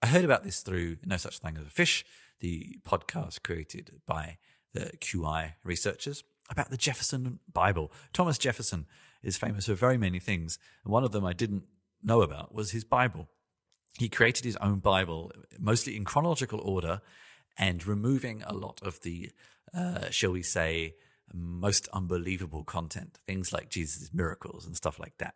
I 0.00 0.06
heard 0.06 0.24
about 0.24 0.44
this 0.44 0.60
through 0.60 0.98
No 1.04 1.16
Such 1.16 1.38
Thing 1.38 1.56
as 1.56 1.66
a 1.66 1.70
Fish, 1.70 2.04
the 2.40 2.78
podcast 2.86 3.42
created 3.42 4.00
by 4.06 4.38
the 4.72 4.92
QI 5.00 5.54
researchers 5.64 6.22
about 6.48 6.70
the 6.70 6.76
Jefferson 6.76 7.40
Bible. 7.52 7.92
Thomas 8.12 8.38
Jefferson 8.38 8.86
is 9.22 9.36
famous 9.36 9.66
for 9.66 9.74
very 9.74 9.98
many 9.98 10.20
things, 10.20 10.58
and 10.84 10.92
one 10.92 11.04
of 11.04 11.12
them 11.12 11.24
I 11.24 11.32
didn't 11.32 11.64
know 12.02 12.22
about 12.22 12.54
was 12.54 12.70
his 12.70 12.84
Bible. 12.84 13.28
He 13.98 14.08
created 14.08 14.44
his 14.44 14.56
own 14.56 14.78
Bible, 14.78 15.32
mostly 15.58 15.96
in 15.96 16.04
chronological 16.04 16.60
order, 16.60 17.00
and 17.56 17.84
removing 17.84 18.42
a 18.46 18.54
lot 18.54 18.78
of 18.82 19.00
the, 19.00 19.32
uh, 19.74 20.10
shall 20.10 20.30
we 20.30 20.42
say, 20.42 20.94
most 21.34 21.88
unbelievable 21.92 22.62
content, 22.62 23.18
things 23.26 23.52
like 23.52 23.68
Jesus' 23.68 24.10
miracles 24.14 24.64
and 24.64 24.76
stuff 24.76 24.98
like 24.98 25.18
that. 25.18 25.34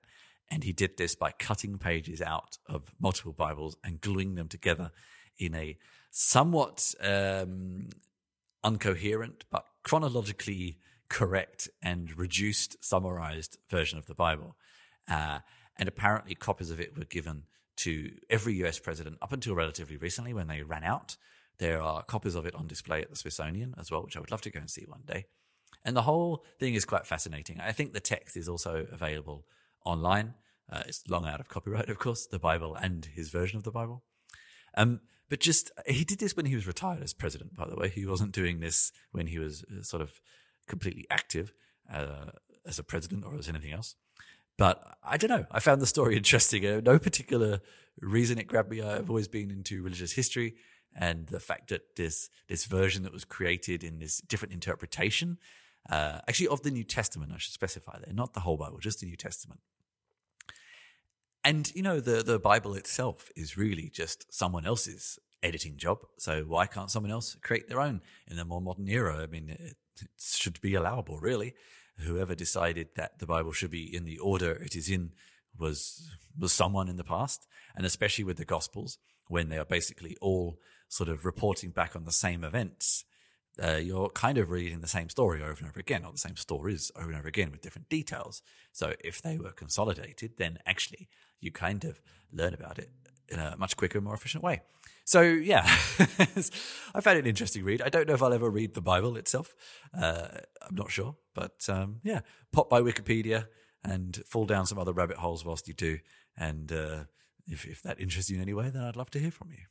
And 0.53 0.63
he 0.63 0.73
did 0.73 0.99
this 0.99 1.15
by 1.15 1.33
cutting 1.33 1.79
pages 1.79 2.21
out 2.21 2.59
of 2.67 2.93
multiple 3.01 3.33
Bibles 3.33 3.75
and 3.83 4.03
gluing 4.03 4.35
them 4.35 4.49
together 4.49 4.91
in 5.39 5.55
a 5.55 5.79
somewhat 6.11 6.95
um, 7.01 7.89
uncoherent 8.63 9.47
but 9.51 9.65
chronologically 9.83 10.77
correct 11.09 11.71
and 11.83 12.19
reduced, 12.19 12.77
summarized 12.85 13.57
version 13.71 13.99
of 13.99 14.05
the 14.05 14.15
Bible. 14.15 14.57
Uh, 15.09 15.39
and 15.79 15.89
apparently, 15.89 16.35
copies 16.35 16.71
of 16.71 16.79
it 16.79 16.99
were 16.99 17.07
given 17.07 17.45
to 17.77 18.13
every 18.29 18.55
US 18.65 18.79
president 18.79 19.17
up 19.23 19.33
until 19.33 19.55
relatively 19.55 19.97
recently 19.97 20.35
when 20.35 20.49
they 20.49 20.63
ran 20.63 20.85
out. 20.85 21.17
There 21.61 21.81
are 21.81 22.03
copies 22.03 22.35
of 22.35 22.45
it 22.45 22.55
on 22.55 22.67
display 22.67 23.01
at 23.01 23.09
the 23.09 23.17
Smithsonian 23.17 23.75
as 23.79 23.91
well, 23.91 24.03
which 24.03 24.19
I 24.19 24.21
would 24.21 24.31
love 24.31 24.43
to 24.43 24.51
go 24.51 24.61
and 24.61 24.71
see 24.71 24.85
one 24.87 25.03
day. 25.07 25.25
And 25.83 25.97
the 25.97 26.03
whole 26.03 26.45
thing 26.61 26.75
is 26.75 26.85
quite 26.85 27.07
fascinating. 27.07 27.59
I 27.59 27.73
think 27.73 27.95
the 27.95 28.01
text 28.01 28.37
is 28.37 28.51
also 28.51 28.87
available 28.93 29.47
online. 29.85 30.35
Uh, 30.71 30.83
it's 30.87 31.03
long 31.09 31.27
out 31.27 31.41
of 31.41 31.49
copyright, 31.49 31.89
of 31.89 31.99
course, 31.99 32.27
the 32.27 32.39
Bible 32.39 32.75
and 32.75 33.07
his 33.07 33.29
version 33.29 33.57
of 33.57 33.65
the 33.65 33.71
Bible. 33.71 34.03
Um, 34.77 35.01
but 35.29 35.41
just, 35.41 35.71
he 35.87 36.05
did 36.05 36.19
this 36.19 36.37
when 36.37 36.47
he 36.47 36.55
was 36.55 36.67
retired 36.67 37.03
as 37.03 37.13
president, 37.13 37.55
by 37.55 37.69
the 37.69 37.77
way. 37.77 37.89
He 37.89 38.07
wasn't 38.07 38.33
doing 38.33 38.61
this 38.61 38.93
when 39.13 39.27
he 39.27 39.39
was 39.39 39.65
uh, 39.65 39.83
sort 39.83 40.03
of 40.03 40.21
completely 40.67 41.07
active 41.11 41.53
uh, 41.93 42.27
as 42.67 42.79
a 42.79 42.85
president 42.85 43.25
or 43.25 43.35
as 43.37 43.49
anything 43.49 43.73
else. 43.73 43.95
But 44.59 44.97
I 45.03 45.17
don't 45.17 45.31
know. 45.31 45.47
I 45.51 45.61
found 45.61 45.81
the 45.81 45.87
story 45.87 46.17
interesting. 46.19 46.67
Uh, 46.67 46.81
no 46.85 46.99
particular 46.99 47.61
reason 48.01 48.39
it 48.39 48.47
grabbed 48.47 48.71
me. 48.71 48.83
I've 48.83 49.11
always 49.11 49.29
been 49.29 49.51
into 49.51 49.83
religious 49.83 50.13
history 50.13 50.55
and 50.95 51.27
the 51.29 51.41
fact 51.41 51.69
that 51.71 51.97
this 51.97 52.29
this 52.49 52.67
version 52.67 53.03
that 53.03 53.13
was 53.13 53.25
created 53.25 53.83
in 53.83 53.99
this 53.99 54.21
different 54.21 54.53
interpretation, 54.53 55.39
uh, 55.91 56.21
actually 56.29 56.49
of 56.49 56.63
the 56.63 56.71
New 56.71 56.85
Testament, 56.85 57.33
I 57.35 57.39
should 57.39 57.55
specify 57.55 57.99
there, 57.99 58.13
not 58.13 58.35
the 58.35 58.41
whole 58.41 58.57
Bible, 58.57 58.79
just 58.79 59.01
the 59.01 59.07
New 59.07 59.17
Testament. 59.17 59.61
And 61.45 61.73
you 61.75 61.83
know, 61.83 62.01
the 62.01 62.23
the 62.23 62.39
Bible 62.39 62.75
itself 62.75 63.31
is 63.37 63.57
really 63.57 63.91
just 63.91 64.33
someone 64.33 64.67
else's 64.67 65.19
editing 65.43 65.77
job. 65.77 65.99
So 66.19 66.43
why 66.43 66.67
can't 66.67 66.91
someone 66.91 67.11
else 67.11 67.37
create 67.43 67.69
their 67.69 67.81
own 67.81 68.01
in 68.29 68.37
the 68.37 68.45
more 68.45 68.61
modern 68.61 68.89
era? 68.89 69.23
I 69.23 69.27
mean, 69.27 69.51
it, 69.51 69.77
it 70.01 70.09
should 70.21 70.61
be 70.61 70.75
allowable, 70.75 71.19
really. 71.19 71.55
Whoever 71.99 72.35
decided 72.35 72.89
that 72.97 73.19
the 73.19 73.27
Bible 73.27 73.53
should 73.53 73.71
be 73.71 73.95
in 73.95 74.05
the 74.05 74.19
order 74.19 74.53
it 74.53 74.77
is 74.77 74.89
in 74.89 75.13
was 75.59 76.11
was 76.39 76.53
someone 76.53 76.89
in 76.89 76.97
the 76.97 77.05
past, 77.05 77.47
and 77.77 77.85
especially 77.85 78.25
with 78.25 78.37
the 78.37 78.45
Gospels, 78.45 78.99
when 79.29 79.49
they 79.49 79.59
are 79.59 79.65
basically 79.65 80.17
all 80.21 80.59
sort 80.89 81.09
of 81.09 81.25
reporting 81.25 81.71
back 81.71 81.97
on 81.97 82.05
the 82.05 82.13
same 82.13 82.45
events. 82.45 83.05
Uh, 83.63 83.77
you're 83.77 84.09
kind 84.09 84.39
of 84.39 84.51
reading 84.51 84.81
the 84.81 84.89
same 84.89 85.11
story 85.11 85.43
over 85.43 85.59
and 85.59 85.69
over 85.69 85.79
again, 85.79 86.05
or 86.07 86.13
the 86.13 86.19
same 86.19 86.37
stories 86.37 86.91
over 86.97 87.11
and 87.11 87.19
over 87.19 87.29
again 87.29 87.51
with 87.51 87.61
different 87.61 87.89
details. 87.91 88.43
So 88.73 88.95
if 89.05 89.21
they 89.21 89.37
were 89.37 89.53
consolidated, 89.53 90.33
then 90.39 90.59
actually 90.65 91.09
you 91.43 91.51
kind 91.51 91.85
of 91.85 92.01
learn 92.33 92.55
about 92.55 92.79
it 92.79 92.89
in 93.29 93.39
a 93.39 93.57
much 93.59 93.77
quicker, 93.77 94.01
more 94.01 94.15
efficient 94.15 94.43
way. 94.43 94.63
So 95.05 95.21
yeah, 95.21 95.63
I 96.95 97.01
found 97.01 97.19
it 97.19 97.25
an 97.25 97.27
interesting 97.27 97.65
read. 97.65 97.83
I 97.83 97.89
don't 97.89 98.07
know 98.07 98.15
if 98.15 98.23
I'll 98.23 98.33
ever 98.33 98.49
read 98.49 98.75
the 98.75 98.81
Bible 98.81 99.17
itself. 99.17 99.55
Uh, 99.93 100.29
I'm 100.67 100.75
not 100.75 100.91
sure, 100.91 101.17
but 101.35 101.67
um, 101.69 102.01
yeah, 102.05 102.21
pop 102.53 102.71
by 102.71 102.81
Wikipedia 102.81 103.47
and 103.85 104.23
fall 104.27 104.47
down 104.47 104.67
some 104.67 104.79
other 104.79 104.93
rabbit 104.93 105.17
holes 105.17 105.45
whilst 105.45 105.67
you 105.67 105.75
do. 105.75 105.99
And 106.37 106.73
uh, 106.73 107.05
if, 107.47 107.67
if 107.67 107.83
that 107.83 108.01
interests 108.01 108.31
you 108.31 108.37
in 108.37 108.43
any 108.43 108.55
way, 108.55 108.71
then 108.71 108.85
I'd 108.85 108.97
love 108.97 109.11
to 109.11 109.19
hear 109.19 109.33
from 109.33 109.51
you. 109.51 109.67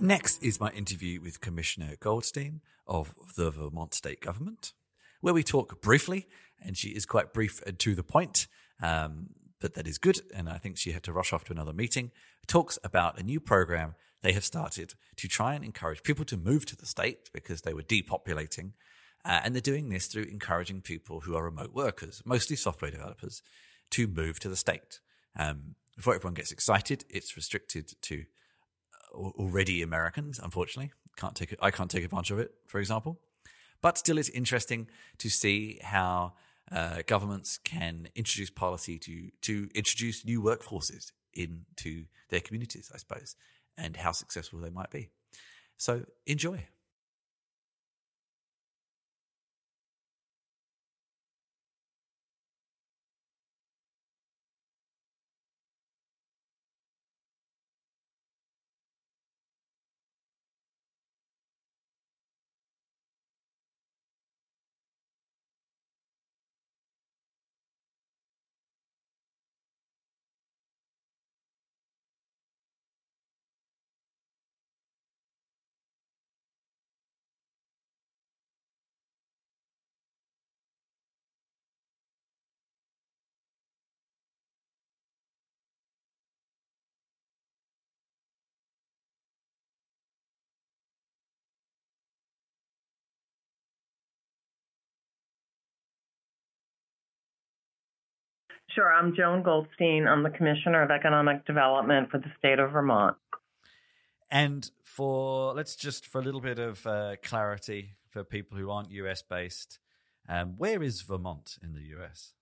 Next 0.00 0.42
is 0.42 0.58
my 0.58 0.70
interview 0.70 1.20
with 1.20 1.40
Commissioner 1.40 1.94
Goldstein 2.00 2.62
of 2.86 3.14
the 3.36 3.50
Vermont 3.50 3.94
State 3.94 4.20
Government, 4.20 4.72
where 5.20 5.34
we 5.34 5.42
talk 5.42 5.82
briefly, 5.82 6.26
and 6.62 6.76
she 6.76 6.88
is 6.90 7.06
quite 7.06 7.32
brief 7.32 7.62
and 7.66 7.78
to 7.80 7.94
the 7.94 8.02
point. 8.02 8.46
Um, 8.82 9.30
but 9.60 9.74
that 9.74 9.86
is 9.86 9.98
good. 9.98 10.20
And 10.34 10.48
I 10.48 10.58
think 10.58 10.78
she 10.78 10.92
had 10.92 11.02
to 11.04 11.12
rush 11.12 11.32
off 11.32 11.44
to 11.44 11.52
another 11.52 11.72
meeting. 11.72 12.10
Talks 12.46 12.78
about 12.82 13.18
a 13.18 13.22
new 13.22 13.40
program 13.40 13.94
they 14.22 14.32
have 14.32 14.44
started 14.44 14.94
to 15.16 15.28
try 15.28 15.54
and 15.54 15.64
encourage 15.64 16.02
people 16.02 16.24
to 16.26 16.36
move 16.36 16.66
to 16.66 16.76
the 16.76 16.86
state 16.86 17.30
because 17.32 17.62
they 17.62 17.74
were 17.74 17.82
depopulating. 17.82 18.72
Uh, 19.24 19.40
and 19.44 19.54
they're 19.54 19.60
doing 19.60 19.90
this 19.90 20.06
through 20.06 20.24
encouraging 20.24 20.80
people 20.80 21.20
who 21.20 21.36
are 21.36 21.44
remote 21.44 21.74
workers, 21.74 22.22
mostly 22.24 22.56
software 22.56 22.90
developers, 22.90 23.42
to 23.90 24.06
move 24.06 24.40
to 24.40 24.48
the 24.48 24.56
state. 24.56 25.00
Um, 25.36 25.74
before 25.96 26.14
everyone 26.14 26.34
gets 26.34 26.52
excited, 26.52 27.04
it's 27.10 27.36
restricted 27.36 27.92
to 28.02 28.24
uh, 29.14 29.18
already 29.18 29.82
Americans, 29.82 30.38
unfortunately. 30.42 30.92
Can't 31.16 31.34
take 31.34 31.54
I 31.60 31.70
can't 31.70 31.90
take 31.90 32.04
advantage 32.04 32.30
of 32.30 32.38
it, 32.38 32.52
for 32.66 32.80
example. 32.80 33.20
But 33.82 33.98
still, 33.98 34.16
it's 34.16 34.28
interesting 34.30 34.88
to 35.18 35.28
see 35.28 35.80
how 35.82 36.34
uh, 36.72 37.02
governments 37.06 37.58
can 37.58 38.08
introduce 38.14 38.50
policy 38.50 38.98
to 38.98 39.30
to 39.42 39.68
introduce 39.74 40.24
new 40.24 40.40
workforces 40.40 41.12
into 41.34 42.04
their 42.28 42.40
communities, 42.40 42.90
I 42.94 42.98
suppose, 42.98 43.36
and 43.76 43.96
how 43.96 44.12
successful 44.12 44.60
they 44.60 44.70
might 44.70 44.90
be. 44.90 45.10
So 45.76 46.04
enjoy. 46.26 46.66
Sure. 98.80 98.94
I'm 98.94 99.14
Joan 99.14 99.42
Goldstein. 99.42 100.06
I'm 100.08 100.22
the 100.22 100.30
Commissioner 100.30 100.82
of 100.82 100.90
Economic 100.90 101.44
Development 101.44 102.10
for 102.10 102.16
the 102.16 102.32
state 102.38 102.58
of 102.58 102.70
Vermont. 102.70 103.14
And 104.30 104.70
for, 104.84 105.52
let's 105.52 105.76
just, 105.76 106.06
for 106.06 106.18
a 106.18 106.24
little 106.24 106.40
bit 106.40 106.58
of 106.58 106.86
uh, 106.86 107.16
clarity 107.22 107.90
for 108.08 108.24
people 108.24 108.56
who 108.56 108.70
aren't 108.70 108.90
US 108.90 109.20
based, 109.20 109.80
um, 110.30 110.54
where 110.56 110.82
is 110.82 111.02
Vermont 111.02 111.58
in 111.62 111.74
the 111.74 111.82
US? 111.98 112.32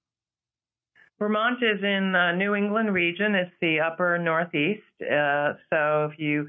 Vermont 1.18 1.58
is 1.60 1.82
in 1.82 2.12
the 2.12 2.30
New 2.36 2.54
England 2.54 2.94
region. 2.94 3.34
It's 3.34 3.50
the 3.60 3.80
upper 3.80 4.16
northeast. 4.16 4.84
Uh, 5.00 5.54
so 5.70 6.08
if 6.12 6.20
you, 6.20 6.48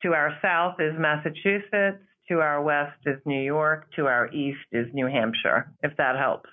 to 0.00 0.14
our 0.14 0.34
south 0.40 0.76
is 0.80 0.94
Massachusetts, 0.98 2.02
to 2.30 2.40
our 2.40 2.62
west 2.62 3.00
is 3.04 3.18
New 3.26 3.42
York, 3.42 3.84
to 3.96 4.06
our 4.06 4.32
east 4.32 4.64
is 4.72 4.86
New 4.94 5.08
Hampshire, 5.08 5.70
if 5.82 5.94
that 5.98 6.16
helps. 6.16 6.48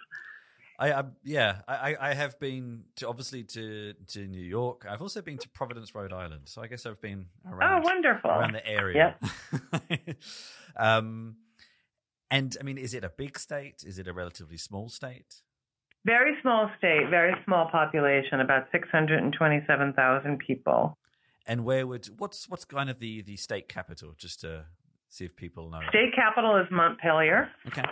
I, 0.84 1.00
I 1.00 1.04
yeah, 1.24 1.62
I, 1.66 1.96
I 1.98 2.14
have 2.14 2.38
been 2.42 2.84
to 2.98 3.08
obviously 3.08 3.44
to 3.44 3.94
to 4.08 4.28
New 4.28 4.42
York. 4.42 4.86
I've 4.90 5.02
also 5.02 5.22
been 5.22 5.38
to 5.38 5.50
Providence, 5.50 5.96
Rhode 5.96 6.12
Island. 6.12 6.42
So 6.46 6.62
I 6.62 6.68
guess 6.68 6.86
I've 6.86 7.00
been 7.00 7.28
around. 7.50 7.84
Oh, 7.84 7.86
wonderful! 7.86 8.30
Around 8.30 8.54
the 8.54 8.68
area. 8.68 9.16
Yep. 9.72 10.18
um, 10.76 11.38
and 12.30 12.58
I 12.60 12.64
mean, 12.64 12.78
is 12.78 12.94
it 12.94 13.06
a 13.06 13.10
big 13.10 13.40
state? 13.40 13.84
Is 13.86 13.98
it 13.98 14.10
a 14.10 14.14
relatively 14.14 14.58
small 14.58 14.90
state? 14.90 15.42
Very 16.06 16.34
small 16.42 16.70
state, 16.78 17.10
very 17.10 17.34
small 17.46 17.70
population, 17.72 18.42
about 18.42 18.68
six 18.74 18.90
hundred 18.92 19.24
and 19.24 19.32
twenty-seven 19.32 19.94
thousand 19.94 20.40
people. 20.40 20.98
And 21.48 21.64
where 21.64 21.88
would 21.88 22.08
what's 22.18 22.50
what's 22.50 22.66
kind 22.66 22.90
of 22.90 23.00
the 23.00 23.22
the 23.22 23.38
state 23.38 23.70
capital? 23.70 24.16
Just 24.18 24.42
to 24.42 24.66
see 25.08 25.24
if 25.24 25.34
people 25.38 25.70
know. 25.70 25.80
State 25.88 26.14
capital 26.14 26.58
is 26.58 26.68
Montpelier. 26.70 27.50
Okay. 27.68 27.86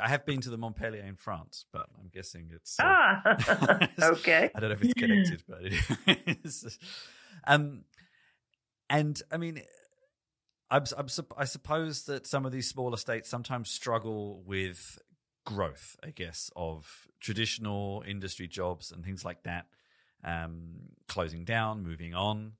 I 0.00 0.08
have 0.08 0.24
been 0.24 0.40
to 0.42 0.50
the 0.50 0.58
Montpellier 0.58 1.02
in 1.02 1.16
France, 1.16 1.64
but 1.72 1.86
I'm 1.98 2.08
guessing 2.12 2.50
it's. 2.54 2.78
Uh, 2.78 2.84
ah, 2.86 3.88
okay. 4.02 4.50
I 4.54 4.60
don't 4.60 4.70
know 4.70 4.74
if 4.74 4.82
it's 4.82 4.94
connected, 4.94 5.42
but 5.48 5.58
it 5.62 6.38
is. 6.44 6.78
Um, 7.46 7.84
and 8.90 9.20
I 9.30 9.36
mean, 9.36 9.62
I'm, 10.70 10.84
I'm, 10.96 11.06
i 11.36 11.44
suppose 11.44 12.04
that 12.04 12.26
some 12.26 12.46
of 12.46 12.52
these 12.52 12.68
smaller 12.68 12.96
states 12.96 13.28
sometimes 13.28 13.70
struggle 13.70 14.42
with 14.46 14.98
growth, 15.44 15.96
I 16.02 16.10
guess, 16.10 16.50
of 16.56 17.08
traditional 17.20 18.04
industry 18.06 18.48
jobs 18.48 18.92
and 18.92 19.04
things 19.04 19.24
like 19.24 19.44
that, 19.44 19.66
um, 20.24 20.90
closing 21.08 21.44
down, 21.44 21.82
moving 21.82 22.14
on. 22.14 22.52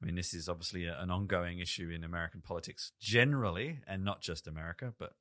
I 0.00 0.06
mean, 0.06 0.14
this 0.14 0.34
is 0.34 0.48
obviously 0.48 0.86
a, 0.86 0.98
an 1.00 1.10
ongoing 1.10 1.58
issue 1.58 1.90
in 1.90 2.04
American 2.04 2.42
politics 2.42 2.92
generally, 3.00 3.80
and 3.86 4.04
not 4.04 4.20
just 4.20 4.46
America, 4.46 4.92
but 4.98 5.14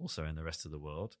also 0.00 0.24
in 0.24 0.34
the 0.34 0.44
rest 0.44 0.64
of 0.64 0.70
the 0.70 0.78
world. 0.78 1.16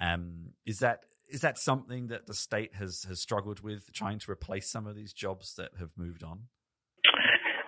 Um, 0.00 0.52
is 0.64 0.78
that 0.78 1.00
is 1.28 1.40
that 1.42 1.58
something 1.58 2.08
that 2.08 2.26
the 2.26 2.34
state 2.34 2.74
has 2.74 3.04
has 3.08 3.20
struggled 3.20 3.60
with, 3.60 3.92
trying 3.92 4.18
to 4.20 4.30
replace 4.30 4.70
some 4.70 4.86
of 4.86 4.96
these 4.96 5.12
jobs 5.12 5.54
that 5.56 5.72
have 5.78 5.90
moved 5.96 6.22
on? 6.22 6.44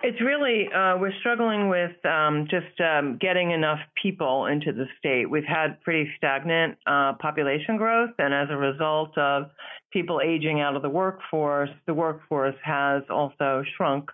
It's 0.03 0.19
really, 0.19 0.65
uh, 0.67 0.97
we're 0.97 1.13
struggling 1.19 1.69
with 1.69 1.93
um, 2.05 2.47
just 2.49 2.79
um, 2.81 3.19
getting 3.21 3.51
enough 3.51 3.77
people 4.01 4.47
into 4.47 4.71
the 4.71 4.85
state. 4.97 5.29
We've 5.29 5.43
had 5.45 5.79
pretty 5.81 6.09
stagnant 6.17 6.79
uh, 6.87 7.13
population 7.19 7.77
growth, 7.77 8.09
and 8.17 8.33
as 8.33 8.47
a 8.49 8.57
result 8.57 9.15
of 9.15 9.51
people 9.93 10.19
aging 10.19 10.59
out 10.59 10.75
of 10.75 10.81
the 10.81 10.89
workforce, 10.89 11.69
the 11.85 11.93
workforce 11.93 12.55
has 12.63 13.03
also 13.11 13.63
shrunk. 13.77 14.09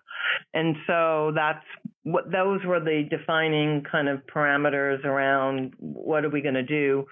And 0.52 0.76
so 0.86 1.32
that's 1.34 1.64
what 2.12 2.30
those 2.32 2.64
were 2.64 2.80
the 2.80 3.06
defining 3.10 3.84
kind 3.90 4.08
of 4.08 4.20
parameters 4.26 5.04
around 5.04 5.74
what 5.78 6.24
are 6.24 6.30
we 6.30 6.40
going 6.40 6.54
to 6.54 6.62
do 6.62 7.04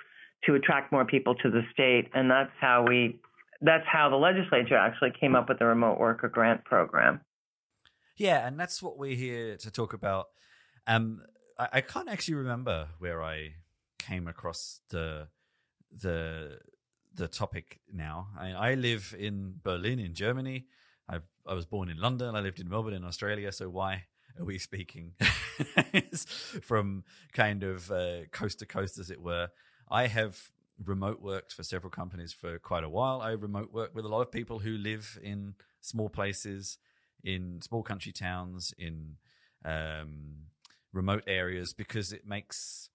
to 0.45 0.55
attract 0.55 0.91
more 0.93 1.05
people 1.05 1.35
to 1.35 1.51
the 1.51 1.63
state. 1.73 2.09
And 2.15 2.31
that's 2.31 2.53
how 2.61 2.87
we, 2.89 3.21
that's 3.61 3.85
how 3.87 4.09
the 4.09 4.17
legislature 4.17 4.77
actually 4.77 5.13
came 5.19 5.35
up 5.35 5.49
with 5.49 5.59
the 5.59 5.67
remote 5.67 5.99
worker 5.99 6.29
grant 6.29 6.65
program. 6.65 7.21
Yeah, 8.17 8.47
and 8.47 8.59
that's 8.59 8.83
what 8.83 8.97
we're 8.97 9.17
here 9.17 9.57
to 9.59 9.71
talk 9.71 9.93
about. 9.93 10.29
Um, 10.87 11.23
I, 11.59 11.69
I 11.75 11.81
can't 11.83 12.09
actually 12.09 12.35
remember 12.35 12.89
where 12.99 13.23
I 13.23 13.57
came 13.99 14.27
across 14.27 14.81
the 14.91 15.29
the 15.93 16.59
the 17.15 17.29
topic 17.29 17.81
now. 17.93 18.29
I, 18.39 18.53
I 18.53 18.75
live 18.75 19.15
in 19.19 19.57
Berlin, 19.63 19.99
in 19.99 20.15
Germany. 20.15 20.67
I 21.09 21.19
I 21.47 21.53
was 21.53 21.67
born 21.67 21.91
in 21.91 21.99
London. 21.99 22.35
I 22.35 22.41
lived 22.41 22.61
in 22.61 22.69
Melbourne, 22.71 22.95
in 22.95 23.05
Australia. 23.05 23.53
So 23.53 23.69
why 23.69 24.05
are 24.39 24.45
we 24.45 24.59
speaking 24.59 25.15
from 26.63 27.05
kind 27.33 27.63
of 27.63 27.91
uh, 27.91 28.27
coast 28.33 28.59
to 28.61 28.67
coast, 28.67 28.99
as 28.99 29.11
it 29.11 29.21
were? 29.21 29.49
I 29.91 30.07
have 30.07 30.51
remote 30.85 31.23
worked 31.23 31.53
for 31.53 31.63
several 31.63 31.91
companies 31.91 32.33
for 32.33 32.59
quite 32.59 32.85
a 32.85 32.89
while. 32.89 33.21
I 33.21 33.33
remote 33.33 33.73
work 33.73 33.95
with 33.95 34.05
a 34.05 34.09
lot 34.09 34.21
of 34.21 34.31
people 34.31 34.59
who 34.59 34.77
live 34.77 35.19
in 35.23 35.55
small 35.81 36.09
places 36.09 36.79
in 37.27 37.61
small 37.61 37.83
country 37.83 38.13
towns, 38.13 38.73
in 38.79 39.17
um, 39.65 40.47
remote 40.93 41.25
areas, 41.27 41.75
because 41.75 42.13
it 42.13 42.27
makes 42.27 42.89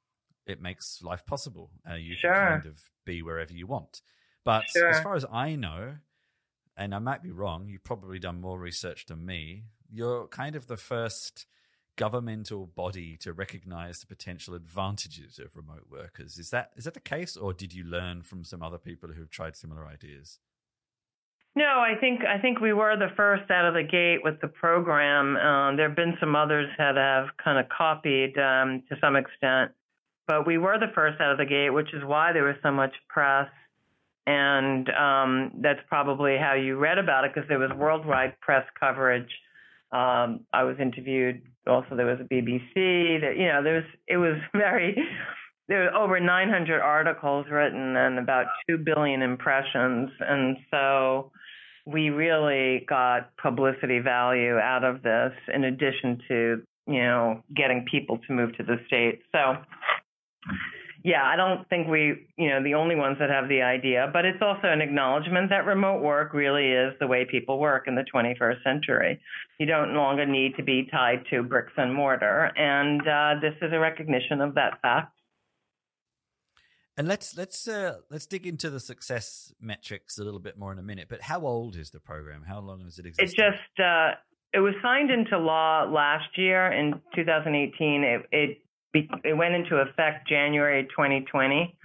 it 0.47 0.61
makes 0.61 1.01
life 1.03 1.25
possible. 1.25 1.69
Uh, 1.87 1.95
you 1.95 2.15
sure. 2.15 2.33
can 2.33 2.47
kind 2.47 2.65
of 2.65 2.79
be 3.05 3.21
wherever 3.21 3.53
you 3.53 3.67
want. 3.67 4.01
But 4.43 4.63
sure. 4.69 4.89
as 4.89 4.99
far 5.01 5.15
as 5.15 5.25
I 5.31 5.55
know, 5.55 5.95
and 6.75 6.95
I 6.95 6.99
might 6.99 7.21
be 7.21 7.29
wrong, 7.29 7.67
you've 7.67 7.83
probably 7.83 8.17
done 8.17 8.41
more 8.41 8.57
research 8.57 9.05
than 9.05 9.23
me. 9.23 9.65
You're 9.91 10.27
kind 10.27 10.55
of 10.55 10.67
the 10.67 10.77
first 10.77 11.45
governmental 11.97 12.65
body 12.65 13.17
to 13.17 13.33
recognize 13.33 13.99
the 13.99 14.07
potential 14.07 14.55
advantages 14.55 15.37
of 15.37 15.55
remote 15.55 15.87
workers. 15.91 16.39
Is 16.39 16.49
that 16.51 16.71
is 16.75 16.85
that 16.85 16.93
the 16.93 16.99
case, 16.99 17.35
or 17.37 17.53
did 17.53 17.73
you 17.73 17.83
learn 17.83 18.23
from 18.23 18.43
some 18.43 18.63
other 18.63 18.77
people 18.77 19.09
who've 19.09 19.29
tried 19.29 19.55
similar 19.55 19.85
ideas? 19.85 20.39
No, 21.55 21.65
I 21.65 21.95
think 21.99 22.21
I 22.23 22.39
think 22.39 22.61
we 22.61 22.71
were 22.71 22.95
the 22.95 23.13
first 23.17 23.51
out 23.51 23.65
of 23.65 23.73
the 23.73 23.83
gate 23.83 24.23
with 24.23 24.39
the 24.39 24.47
program. 24.47 25.35
Um, 25.35 25.75
there 25.75 25.87
have 25.89 25.97
been 25.97 26.15
some 26.19 26.35
others 26.35 26.69
that 26.77 26.95
have 26.95 27.27
kind 27.43 27.59
of 27.59 27.65
copied 27.69 28.37
um, 28.37 28.83
to 28.87 28.95
some 29.01 29.17
extent, 29.17 29.71
but 30.27 30.47
we 30.47 30.57
were 30.57 30.79
the 30.79 30.93
first 30.95 31.19
out 31.19 31.33
of 31.33 31.37
the 31.37 31.45
gate, 31.45 31.71
which 31.71 31.93
is 31.93 32.03
why 32.05 32.31
there 32.31 32.45
was 32.45 32.55
so 32.63 32.71
much 32.71 32.93
press, 33.09 33.49
and 34.25 34.89
um, 34.91 35.51
that's 35.61 35.81
probably 35.89 36.37
how 36.37 36.53
you 36.53 36.77
read 36.77 36.97
about 36.97 37.25
it 37.25 37.33
because 37.33 37.49
there 37.49 37.59
was 37.59 37.71
worldwide 37.75 38.39
press 38.39 38.65
coverage. 38.79 39.29
Um, 39.91 40.41
I 40.53 40.63
was 40.63 40.77
interviewed. 40.79 41.41
Also, 41.67 41.95
there 41.95 42.05
was 42.05 42.19
a 42.19 42.33
BBC. 42.33 43.21
That 43.21 43.35
you 43.37 43.47
know, 43.47 43.63
there 43.63 43.75
was 43.75 43.85
it 44.07 44.17
was 44.17 44.37
very 44.53 44.95
there 45.71 45.83
were 45.85 45.95
over 45.95 46.19
900 46.19 46.81
articles 46.81 47.45
written 47.49 47.95
and 47.95 48.19
about 48.19 48.47
2 48.69 48.77
billion 48.79 49.21
impressions. 49.21 50.09
And 50.19 50.57
so 50.69 51.31
we 51.85 52.09
really 52.09 52.85
got 52.89 53.35
publicity 53.37 53.99
value 53.99 54.57
out 54.57 54.83
of 54.83 55.01
this 55.01 55.31
in 55.53 55.63
addition 55.63 56.19
to, 56.27 56.61
you 56.87 57.01
know, 57.01 57.41
getting 57.55 57.85
people 57.89 58.19
to 58.27 58.33
move 58.33 58.55
to 58.57 58.63
the 58.63 58.81
state. 58.85 59.21
So, 59.31 59.55
yeah, 61.03 61.23
I 61.23 61.35
don't 61.35 61.67
think 61.67 61.87
we, 61.87 62.27
you 62.37 62.49
know, 62.49 62.63
the 62.63 62.75
only 62.75 62.95
ones 62.95 63.17
that 63.19 63.29
have 63.29 63.49
the 63.49 63.61
idea, 63.61 64.09
but 64.13 64.25
it's 64.25 64.41
also 64.41 64.67
an 64.67 64.81
acknowledgement 64.81 65.49
that 65.49 65.65
remote 65.65 66.01
work 66.01 66.33
really 66.33 66.71
is 66.71 66.93
the 66.99 67.07
way 67.07 67.25
people 67.29 67.59
work 67.59 67.85
in 67.87 67.95
the 67.95 68.05
21st 68.13 68.63
century. 68.63 69.19
You 69.59 69.65
don't 69.65 69.93
longer 69.95 70.25
need 70.25 70.55
to 70.57 70.63
be 70.63 70.87
tied 70.91 71.23
to 71.31 71.41
bricks 71.41 71.73
and 71.77 71.93
mortar, 71.93 72.51
and 72.55 73.01
uh, 73.01 73.41
this 73.41 73.55
is 73.61 73.73
a 73.73 73.79
recognition 73.79 74.41
of 74.41 74.55
that 74.55 74.79
fact. 74.81 75.13
And 76.97 77.07
let's 77.07 77.35
let's 77.35 77.67
uh, 77.67 77.95
let's 78.11 78.27
dig 78.27 78.45
into 78.45 78.69
the 78.69 78.79
success 78.79 79.53
metrics 79.59 80.19
a 80.19 80.23
little 80.23 80.41
bit 80.41 80.59
more 80.59 80.71
in 80.71 80.77
a 80.77 80.83
minute. 80.83 81.07
But 81.09 81.21
how 81.21 81.39
old 81.41 81.75
is 81.75 81.89
the 81.89 81.99
program? 81.99 82.43
How 82.47 82.59
long 82.59 82.83
has 82.83 82.99
it 82.99 83.05
existed? 83.07 83.39
It 83.39 83.51
just 83.51 83.79
uh, 83.79 84.11
it 84.53 84.59
was 84.59 84.75
signed 84.83 85.09
into 85.09 85.39
law 85.39 85.85
last 85.89 86.37
year 86.37 86.71
in 86.71 87.01
2018. 87.15 88.03
It 88.03 88.21
it 88.31 88.57
it 88.93 89.37
went 89.37 89.55
into 89.55 89.77
effect 89.77 90.27
January 90.27 90.83
2020. 90.83 91.75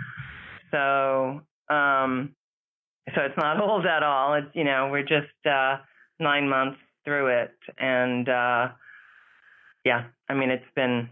So 0.71 1.41
um, 1.69 2.35
so 3.15 3.23
it's 3.23 3.37
not 3.37 3.61
old 3.69 3.87
at 3.87 4.03
all. 4.03 4.35
It's 4.35 4.49
you 4.55 4.65
know 4.65 4.89
we're 4.91 5.03
just 5.03 5.47
uh, 5.49 5.77
nine 6.19 6.49
months 6.49 6.79
through 7.05 7.29
it, 7.43 7.55
and 7.79 8.29
uh, 8.29 8.69
yeah, 9.85 10.05
I 10.29 10.35
mean 10.35 10.51
it's 10.51 10.65
been 10.75 11.09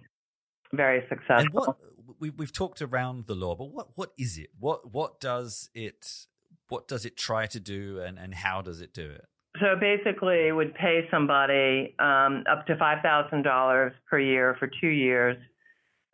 very 0.72 1.04
successful. 1.08 1.50
What 1.52 1.76
we, 2.18 2.30
we've 2.30 2.52
talked 2.52 2.82
around 2.82 3.26
the 3.26 3.34
law, 3.34 3.54
but 3.54 3.70
what 3.70 3.88
what 3.94 4.12
is 4.18 4.38
it? 4.38 4.50
What 4.58 4.92
what 4.92 5.20
does 5.20 5.70
it 5.74 6.26
what 6.68 6.88
does 6.88 7.04
it 7.04 7.16
try 7.16 7.46
to 7.46 7.60
do, 7.60 8.00
and 8.00 8.18
and 8.18 8.34
how 8.34 8.62
does 8.62 8.80
it 8.80 8.92
do 8.92 9.10
it? 9.10 9.24
So 9.60 9.76
basically, 9.80 10.48
it 10.48 10.52
would 10.52 10.74
pay 10.74 11.06
somebody 11.12 11.94
um, 12.00 12.42
up 12.50 12.66
to 12.66 12.76
five 12.76 13.02
thousand 13.02 13.42
dollars 13.42 13.92
per 14.10 14.18
year 14.18 14.56
for 14.58 14.68
two 14.80 14.88
years 14.88 15.36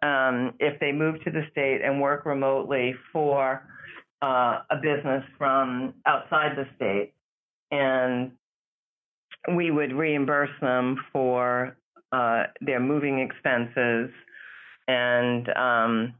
um, 0.02 0.54
if 0.58 0.78
they 0.80 0.92
move 0.92 1.22
to 1.24 1.30
the 1.30 1.42
state 1.50 1.80
and 1.84 2.00
work 2.00 2.24
remotely 2.24 2.94
for 3.12 3.62
uh, 4.22 4.60
a 4.70 4.76
business 4.76 5.24
from 5.38 5.94
outside 6.06 6.56
the 6.56 6.66
state, 6.76 7.12
and 7.70 8.32
we 9.56 9.70
would 9.70 9.92
reimburse 9.92 10.50
them 10.60 10.96
for 11.12 11.76
uh, 12.12 12.44
their 12.60 12.80
moving 12.80 13.20
expenses 13.20 14.10
and 14.88 15.48
um, 15.56 16.14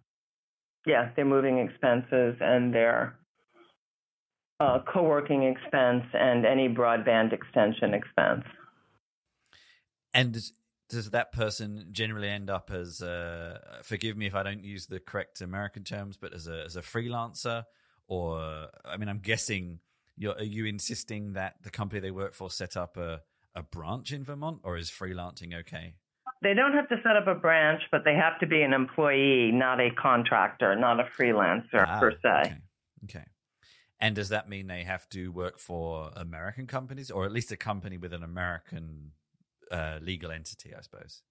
yeah, 0.87 1.11
their 1.17 1.25
moving 1.25 1.59
expenses 1.59 2.37
and 2.41 2.73
their 2.73 3.17
uh, 4.61 4.81
co-working 4.93 5.43
expense 5.45 6.05
and 6.15 6.47
any 6.47 6.69
broadband 6.69 7.33
extension 7.33 7.95
expense. 7.95 8.45
And 10.15 10.37
does 10.91 11.11
that 11.11 11.33
person 11.33 11.87
generally 11.93 12.29
end 12.29 12.51
up 12.51 12.71
as 12.71 13.01
uh, 13.01 13.59
forgive 13.83 14.17
me 14.17 14.27
if 14.27 14.35
I 14.35 14.43
don't 14.43 14.65
use 14.65 14.87
the 14.87 15.01
correct 15.01 15.41
American 15.41 15.85
terms, 15.85 16.17
but 16.17 16.35
as 16.35 16.49
a 16.49 16.65
as 16.65 16.77
a 16.77 16.83
freelancer, 16.83 17.65
or 18.09 18.69
I 18.85 18.97
mean, 18.97 19.09
I'm 19.09 19.21
guessing 19.21 19.79
you're 20.17 20.35
are 20.35 20.45
you 20.45 20.67
insisting 20.67 21.33
that 21.35 21.55
the 21.63 21.71
company 21.71 22.01
they 22.01 22.11
work 22.11 22.35
for 22.35 22.51
set 22.51 22.77
up 22.77 22.97
a 22.97 23.23
a 23.55 23.63
branch 23.63 24.13
in 24.13 24.25
Vermont, 24.25 24.61
or 24.65 24.77
is 24.77 24.91
freelancing 24.91 25.55
okay? 25.61 25.95
They 26.43 26.55
don't 26.55 26.73
have 26.73 26.89
to 26.89 26.97
set 27.03 27.17
up 27.17 27.27
a 27.27 27.39
branch, 27.39 27.83
but 27.91 28.03
they 28.05 28.15
have 28.15 28.39
to 28.41 28.47
be 28.47 28.63
an 28.63 28.73
employee, 28.73 29.51
not 29.53 29.81
a 29.81 29.91
contractor, 29.91 30.75
not 30.75 30.99
a 30.99 31.05
freelancer 31.05 31.85
ah, 31.87 32.01
per 32.01 32.13
se. 32.13 32.29
Okay. 32.29 32.57
okay. 33.05 33.25
And 34.01 34.15
does 34.15 34.31
that 34.31 34.49
mean 34.49 34.67
they 34.67 34.85
have 34.85 35.07
to 35.11 35.31
work 35.31 35.59
for 35.59 36.11
American 36.17 36.67
companies, 36.67 37.11
or 37.11 37.27
at 37.27 37.33
least 37.33 37.53
a 37.53 37.57
company 37.57 37.99
with 37.99 38.15
an 38.15 38.23
American 38.23 39.13
uh, 39.71 39.99
legal 40.01 40.31
entity, 40.31 40.75
I 40.77 40.81
suppose? 40.81 41.23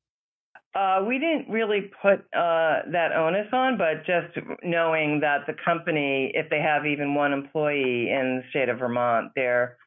Uh, 0.76 1.04
we 1.08 1.18
didn't 1.18 1.50
really 1.50 1.90
put 2.02 2.20
uh, 2.34 2.86
that 2.92 3.12
onus 3.16 3.48
on, 3.52 3.78
but 3.78 4.06
just 4.06 4.38
knowing 4.64 5.20
that 5.22 5.48
the 5.48 5.54
company, 5.66 6.32
if 6.36 6.50
they 6.50 6.60
have 6.60 6.86
even 6.86 7.16
one 7.16 7.34
employee 7.34 8.10
in 8.12 8.42
the 8.42 8.44
state 8.52 8.70
of 8.70 8.78
Vermont, 8.78 9.32
they're 9.36 9.78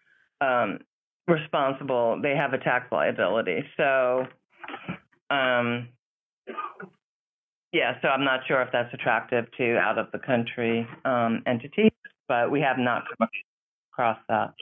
um, 0.40 0.80
responsible. 1.28 2.20
They 2.20 2.34
have 2.34 2.52
a 2.52 2.58
tax 2.58 2.86
liability. 2.90 3.60
So, 3.76 4.26
um, 5.30 5.88
yeah, 7.72 8.00
so 8.02 8.08
I'm 8.08 8.24
not 8.24 8.40
sure 8.48 8.60
if 8.60 8.68
that's 8.72 8.92
attractive 8.92 9.46
to 9.58 9.76
out 9.78 9.98
of 9.98 10.06
the 10.12 10.18
country 10.18 10.86
um, 11.04 11.42
entities, 11.46 11.92
but 12.26 12.50
we 12.50 12.60
have 12.60 12.78
not 12.78 13.04
come 13.18 13.28
across 13.92 14.18
that. 14.28 14.52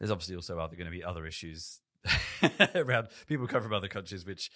There's 0.00 0.10
obviously 0.10 0.36
also 0.36 0.58
other 0.58 0.74
going 0.74 0.86
to 0.86 0.90
be 0.90 1.04
other 1.04 1.26
issues 1.26 1.80
around 2.74 3.08
people 3.26 3.46
come 3.46 3.62
from 3.62 3.72
other 3.72 3.88
countries, 3.88 4.26
which 4.26 4.50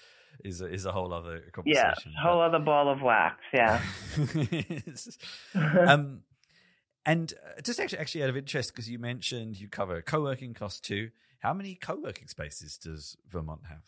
is 0.45 0.61
a, 0.61 0.67
is 0.67 0.85
a 0.85 0.93
whole 0.93 1.13
other 1.13 1.43
conversation. 1.53 2.13
Yeah, 2.15 2.23
whole 2.23 2.41
other 2.41 2.59
ball 2.59 2.91
of 2.91 3.03
wax. 3.03 3.37
Yeah. 3.53 3.81
um, 5.89 6.23
and 7.07 7.33
uh, 7.33 7.61
just 7.63 7.81
actually, 7.81 7.99
actually 7.99 8.23
out 8.23 8.31
of 8.31 8.37
interest, 8.37 8.73
because 8.73 8.89
you 8.89 8.99
mentioned 8.99 9.61
you 9.61 9.69
cover 9.69 10.03
co-working 10.03 10.55
costs 10.55 10.81
too. 10.81 11.11
How 11.41 11.55
many 11.55 11.75
co-working 11.75 12.29
spaces 12.29 12.77
does 12.77 13.17
Vermont 13.29 13.63
have? 13.69 13.83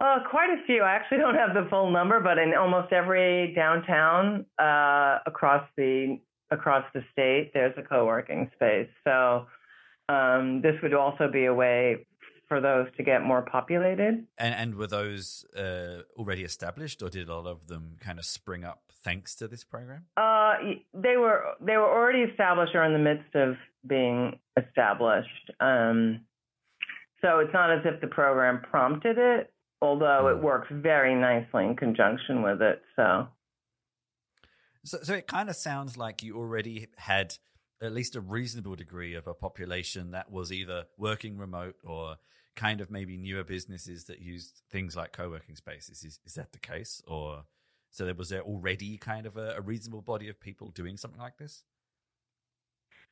Uh, 0.00 0.18
quite 0.28 0.50
a 0.50 0.62
few. 0.66 0.82
I 0.82 0.92
actually 0.92 1.18
don't 1.18 1.36
have 1.36 1.54
the 1.54 1.66
full 1.70 1.90
number, 1.90 2.20
but 2.20 2.36
in 2.36 2.52
almost 2.54 2.92
every 2.92 3.54
downtown 3.54 4.44
uh, 4.58 5.20
across 5.26 5.66
the 5.76 6.18
across 6.50 6.84
the 6.94 7.02
state, 7.12 7.52
there's 7.54 7.74
a 7.78 7.82
co-working 7.82 8.50
space. 8.54 8.88
So 9.04 9.46
um, 10.08 10.60
this 10.62 10.74
would 10.82 10.94
also 10.94 11.30
be 11.30 11.46
a 11.46 11.54
way 11.54 12.06
for 12.48 12.60
those 12.60 12.88
to 12.96 13.02
get 13.02 13.22
more 13.22 13.42
populated. 13.42 14.26
And, 14.38 14.54
and 14.54 14.74
were 14.76 14.86
those 14.86 15.44
uh, 15.56 16.02
already 16.16 16.42
established, 16.42 17.02
or 17.02 17.08
did 17.08 17.28
a 17.28 17.34
lot 17.34 17.46
of 17.46 17.66
them 17.66 17.96
kind 18.00 18.18
of 18.18 18.24
spring 18.24 18.64
up 18.64 18.92
thanks 19.02 19.34
to 19.36 19.48
this 19.48 19.64
program? 19.64 20.06
Uh, 20.16 20.54
they 20.92 21.16
were 21.16 21.42
they 21.60 21.76
were 21.76 21.88
already 21.88 22.20
established 22.20 22.74
or 22.74 22.84
in 22.84 22.92
the 22.92 22.98
midst 22.98 23.34
of 23.34 23.56
being 23.86 24.38
established. 24.56 25.50
Um, 25.60 26.20
so 27.20 27.38
it's 27.38 27.52
not 27.54 27.70
as 27.70 27.80
if 27.84 28.00
the 28.00 28.06
program 28.06 28.60
prompted 28.70 29.16
it, 29.18 29.52
although 29.80 30.28
it 30.28 30.40
mm. 30.40 30.42
works 30.42 30.68
very 30.70 31.14
nicely 31.14 31.64
in 31.64 31.76
conjunction 31.76 32.42
with 32.42 32.60
it. 32.60 32.82
So, 32.96 33.28
so, 34.84 34.98
so 35.02 35.14
it 35.14 35.26
kind 35.26 35.48
of 35.48 35.56
sounds 35.56 35.96
like 35.96 36.22
you 36.22 36.36
already 36.36 36.88
had 36.96 37.36
at 37.84 37.92
least 37.92 38.16
a 38.16 38.20
reasonable 38.20 38.76
degree 38.76 39.14
of 39.14 39.26
a 39.26 39.34
population 39.34 40.10
that 40.12 40.30
was 40.30 40.52
either 40.52 40.84
working 40.96 41.38
remote 41.38 41.76
or 41.84 42.16
kind 42.56 42.80
of 42.80 42.90
maybe 42.90 43.16
newer 43.16 43.44
businesses 43.44 44.04
that 44.04 44.20
used 44.20 44.62
things 44.70 44.96
like 44.96 45.12
co-working 45.12 45.56
spaces. 45.56 46.04
Is 46.04 46.20
is 46.24 46.34
that 46.34 46.52
the 46.52 46.58
case, 46.58 47.02
or 47.06 47.44
so 47.90 48.04
there 48.04 48.14
was 48.14 48.28
there 48.28 48.42
already 48.42 48.96
kind 48.96 49.26
of 49.26 49.36
a, 49.36 49.54
a 49.56 49.60
reasonable 49.60 50.02
body 50.02 50.28
of 50.28 50.40
people 50.40 50.70
doing 50.70 50.96
something 50.96 51.20
like 51.20 51.38
this? 51.38 51.64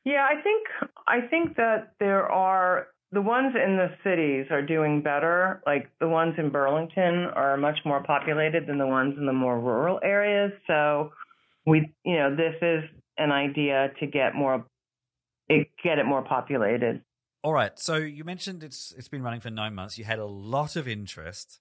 Yeah, 0.05 0.25
I 0.29 0.41
think 0.41 0.67
I 1.07 1.21
think 1.27 1.55
that 1.57 1.93
there 1.99 2.29
are 2.29 2.87
the 3.11 3.21
ones 3.21 3.53
in 3.55 3.77
the 3.77 3.89
cities 4.03 4.47
are 4.49 4.61
doing 4.61 5.01
better. 5.01 5.61
Like 5.65 5.89
the 5.99 6.09
ones 6.09 6.33
in 6.37 6.49
Burlington 6.49 7.25
are 7.35 7.55
much 7.57 7.77
more 7.85 8.03
populated 8.03 8.65
than 8.67 8.79
the 8.79 8.87
ones 8.87 9.15
in 9.17 9.25
the 9.25 9.33
more 9.33 9.59
rural 9.59 9.99
areas. 10.03 10.51
So 10.67 11.11
we, 11.65 11.93
you 12.03 12.17
know, 12.17 12.35
this 12.35 12.55
is 12.61 12.83
an 13.17 13.31
idea 13.31 13.91
to 13.99 14.07
get 14.07 14.35
more, 14.35 14.65
get 15.49 15.99
it 15.99 16.05
more 16.05 16.23
populated. 16.23 17.01
All 17.43 17.53
right. 17.53 17.77
So 17.77 17.97
you 17.97 18.23
mentioned 18.23 18.63
it's 18.63 18.93
it's 18.97 19.09
been 19.09 19.21
running 19.21 19.41
for 19.41 19.49
nine 19.49 19.75
months. 19.75 19.97
You 19.97 20.05
had 20.05 20.19
a 20.19 20.25
lot 20.25 20.75
of 20.75 20.87
interest. 20.87 21.59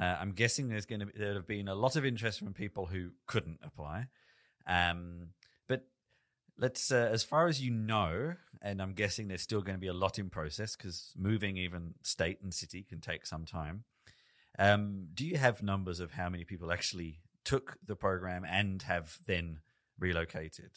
Uh, 0.00 0.16
I'm 0.20 0.32
guessing 0.32 0.68
there's 0.68 0.86
going 0.86 1.00
to 1.00 1.06
be, 1.06 1.12
there 1.16 1.34
have 1.34 1.46
been 1.46 1.68
a 1.68 1.74
lot 1.74 1.96
of 1.96 2.04
interest 2.04 2.38
from 2.38 2.52
people 2.52 2.86
who 2.86 3.10
couldn't 3.26 3.58
apply. 3.62 4.06
Um, 4.66 5.28
but 5.68 5.86
let's 6.58 6.92
uh, 6.92 7.08
as 7.12 7.24
far 7.24 7.48
as 7.48 7.60
you 7.60 7.72
know, 7.72 8.34
and 8.62 8.80
I'm 8.80 8.92
guessing 8.92 9.28
there's 9.28 9.42
still 9.42 9.60
going 9.60 9.76
to 9.76 9.80
be 9.80 9.88
a 9.88 9.92
lot 9.92 10.18
in 10.18 10.30
process 10.30 10.76
because 10.76 11.12
moving 11.16 11.56
even 11.56 11.94
state 12.02 12.38
and 12.42 12.54
city 12.54 12.84
can 12.88 13.00
take 13.00 13.26
some 13.26 13.44
time. 13.44 13.84
Um, 14.56 15.08
do 15.14 15.26
you 15.26 15.36
have 15.36 15.62
numbers 15.62 15.98
of 15.98 16.12
how 16.12 16.28
many 16.28 16.44
people 16.44 16.70
actually 16.70 17.18
took 17.44 17.76
the 17.84 17.96
program 17.96 18.44
and 18.48 18.82
have 18.82 19.18
then 19.26 19.60
relocated? 19.98 20.70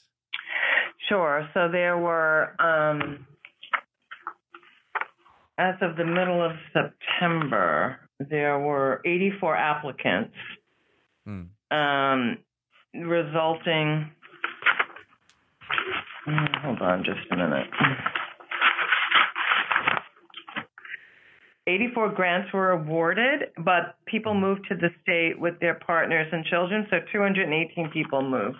Sure. 1.07 1.47
So 1.53 1.69
there 1.71 1.97
were, 1.97 2.53
um, 2.59 3.25
as 5.57 5.75
of 5.81 5.95
the 5.95 6.05
middle 6.05 6.43
of 6.43 6.51
September, 6.73 7.99
there 8.19 8.59
were 8.59 9.01
84 9.05 9.55
applicants, 9.55 10.33
hmm. 11.25 11.43
um, 11.75 12.37
resulting. 12.93 14.11
Mm, 16.27 16.61
hold 16.61 16.81
on 16.81 17.03
just 17.05 17.19
a 17.31 17.35
minute. 17.35 17.67
84 21.67 22.09
grants 22.13 22.53
were 22.53 22.71
awarded, 22.71 23.49
but 23.57 23.97
people 24.05 24.33
moved 24.33 24.61
to 24.69 24.75
the 24.75 24.89
state 25.03 25.39
with 25.39 25.59
their 25.59 25.75
partners 25.75 26.27
and 26.31 26.45
children, 26.45 26.87
so 26.89 26.97
218 27.11 27.89
people 27.91 28.21
moved. 28.21 28.57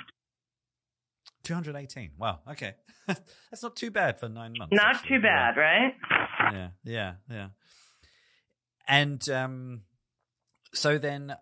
218. 1.47 2.11
Wow. 2.17 2.39
Okay. 2.51 2.75
That's 3.07 3.63
not 3.63 3.75
too 3.75 3.91
bad 3.91 4.19
for 4.19 4.29
nine 4.29 4.53
months. 4.57 4.73
Not 4.73 4.95
actually. 4.95 5.17
too 5.17 5.21
bad, 5.21 5.55
yeah. 5.55 5.61
right? 5.61 5.93
Yeah. 6.53 6.69
Yeah. 6.83 7.13
Yeah. 7.29 7.47
And 8.87 9.29
um, 9.29 9.81
so 10.73 10.97
then 10.97 11.35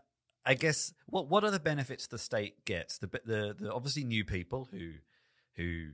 I 0.46 0.54
guess 0.54 0.94
what 1.08 1.28
what 1.28 1.44
are 1.44 1.52
the 1.52 1.60
benefits 1.60 2.08
the 2.08 2.18
state 2.18 2.66
gets? 2.66 2.98
The, 2.98 3.08
the 3.26 3.56
the 3.60 3.74
obviously 3.74 4.04
new 4.04 4.24
people 4.24 4.68
who 4.72 4.92
who 5.56 5.90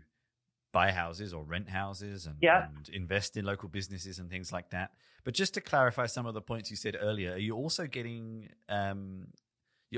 buy 0.71 0.91
houses 0.91 1.33
or 1.33 1.43
rent 1.43 1.69
houses 1.69 2.25
and, 2.25 2.37
yeah. 2.41 2.67
and, 2.77 2.87
invest 2.93 3.35
in 3.35 3.43
local 3.43 3.67
businesses 3.67 4.19
and 4.19 4.29
things 4.29 4.53
like 4.53 4.69
that. 4.69 4.91
But 5.25 5.33
just 5.33 5.53
to 5.55 5.61
clarify 5.61 6.05
some 6.05 6.25
of 6.25 6.33
the 6.33 6.41
points 6.41 6.71
you 6.71 6.77
said 6.77 6.97
earlier, 6.99 7.33
are 7.33 7.37
you 7.37 7.55
also 7.55 7.87
getting 7.87 8.47
um, 8.69 9.27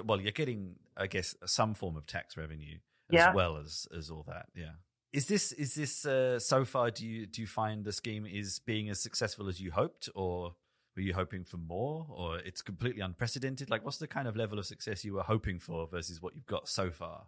well, 0.04 0.20
you're 0.20 0.32
getting, 0.32 0.76
I 0.98 1.08
guess, 1.08 1.36
some 1.46 1.76
form 1.76 1.96
of 1.96 2.08
tax 2.08 2.36
revenue 2.36 2.80
yeah. 3.10 3.30
as 3.30 3.36
well 3.36 3.58
as 3.58 3.88
as 3.96 4.10
all 4.10 4.24
that. 4.28 4.48
Yeah. 4.56 4.74
Is 5.12 5.28
this 5.28 5.52
is 5.52 5.76
this 5.76 6.06
uh, 6.06 6.40
so 6.40 6.66
far? 6.66 6.90
Do 6.90 7.06
you 7.06 7.28
do 7.28 7.42
you 7.42 7.48
find 7.48 7.86
the 7.86 7.92
scheme 7.92 8.26
is 8.26 8.60
being 8.60 8.90
as 8.90 9.00
successful 9.00 9.48
as 9.48 9.62
you 9.62 9.72
hoped, 9.72 10.10
or 10.16 10.56
were 10.96 11.04
you 11.04 11.14
hoping 11.14 11.44
for 11.44 11.58
more, 11.58 12.08
or 12.10 12.40
it's 12.40 12.62
completely 12.62 13.02
unprecedented? 13.02 13.70
Like, 13.70 13.86
what's 13.86 13.98
the 13.98 14.08
kind 14.08 14.28
of 14.28 14.36
level 14.36 14.60
of 14.60 14.66
success 14.66 15.06
you 15.06 15.14
were 15.14 15.24
hoping 15.24 15.60
for 15.60 15.88
versus 15.88 16.22
what 16.22 16.36
you've 16.36 16.48
got 16.48 16.68
so 16.68 16.90
far? 16.90 17.28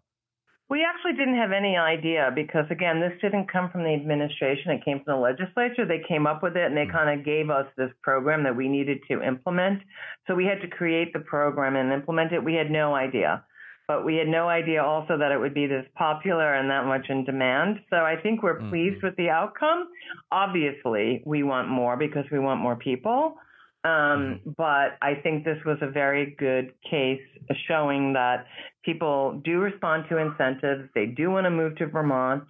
We 0.67 0.83
actually 0.83 1.13
didn't 1.13 1.37
have 1.37 1.51
any 1.51 1.77
idea 1.77 2.31
because, 2.33 2.65
again, 2.71 2.99
this 2.99 3.13
didn't 3.21 3.51
come 3.51 3.69
from 3.69 3.83
the 3.83 3.93
administration. 3.93 4.71
It 4.71 4.83
came 4.83 5.03
from 5.03 5.13
the 5.13 5.21
legislature. 5.21 5.85
They 5.85 6.01
came 6.07 6.25
up 6.25 6.41
with 6.41 6.57
it 6.57 6.65
and 6.65 6.75
they 6.75 6.85
mm-hmm. 6.85 6.97
kind 6.97 7.19
of 7.19 7.23
gave 7.23 7.51
us 7.51 7.67
this 7.77 7.91
program 8.01 8.43
that 8.45 8.55
we 8.55 8.67
needed 8.67 8.97
to 9.09 9.21
implement. 9.21 9.83
So 10.25 10.33
we 10.33 10.45
had 10.45 10.61
to 10.61 10.67
create 10.67 11.13
the 11.13 11.19
program 11.19 11.75
and 11.75 11.93
implement 11.93 12.31
it. 12.33 12.43
We 12.43 12.55
had 12.55 12.71
no 12.71 12.95
idea 12.95 13.45
but 13.87 14.05
we 14.05 14.15
had 14.15 14.27
no 14.27 14.49
idea 14.49 14.83
also 14.83 15.17
that 15.17 15.31
it 15.31 15.39
would 15.39 15.53
be 15.53 15.67
this 15.67 15.85
popular 15.95 16.55
and 16.55 16.69
that 16.69 16.85
much 16.85 17.05
in 17.09 17.23
demand. 17.23 17.79
So 17.89 17.97
I 17.97 18.15
think 18.21 18.41
we're 18.41 18.59
mm-hmm. 18.59 18.69
pleased 18.69 19.03
with 19.03 19.15
the 19.15 19.29
outcome. 19.29 19.89
Obviously, 20.31 21.21
we 21.25 21.43
want 21.43 21.69
more 21.69 21.95
because 21.97 22.25
we 22.31 22.39
want 22.39 22.61
more 22.61 22.75
people. 22.75 23.35
Um, 23.83 23.91
mm-hmm. 23.91 24.49
but 24.57 24.97
I 25.03 25.13
think 25.21 25.45
this 25.45 25.59
was 25.63 25.77
a 25.81 25.89
very 25.89 26.35
good 26.39 26.73
case 26.89 27.21
showing 27.67 28.13
that 28.13 28.47
people 28.83 29.39
do 29.45 29.59
respond 29.59 30.05
to 30.09 30.17
incentives. 30.17 30.89
They 30.95 31.05
do 31.05 31.29
want 31.29 31.45
to 31.45 31.51
move 31.51 31.75
to 31.77 31.85
Vermont. 31.85 32.45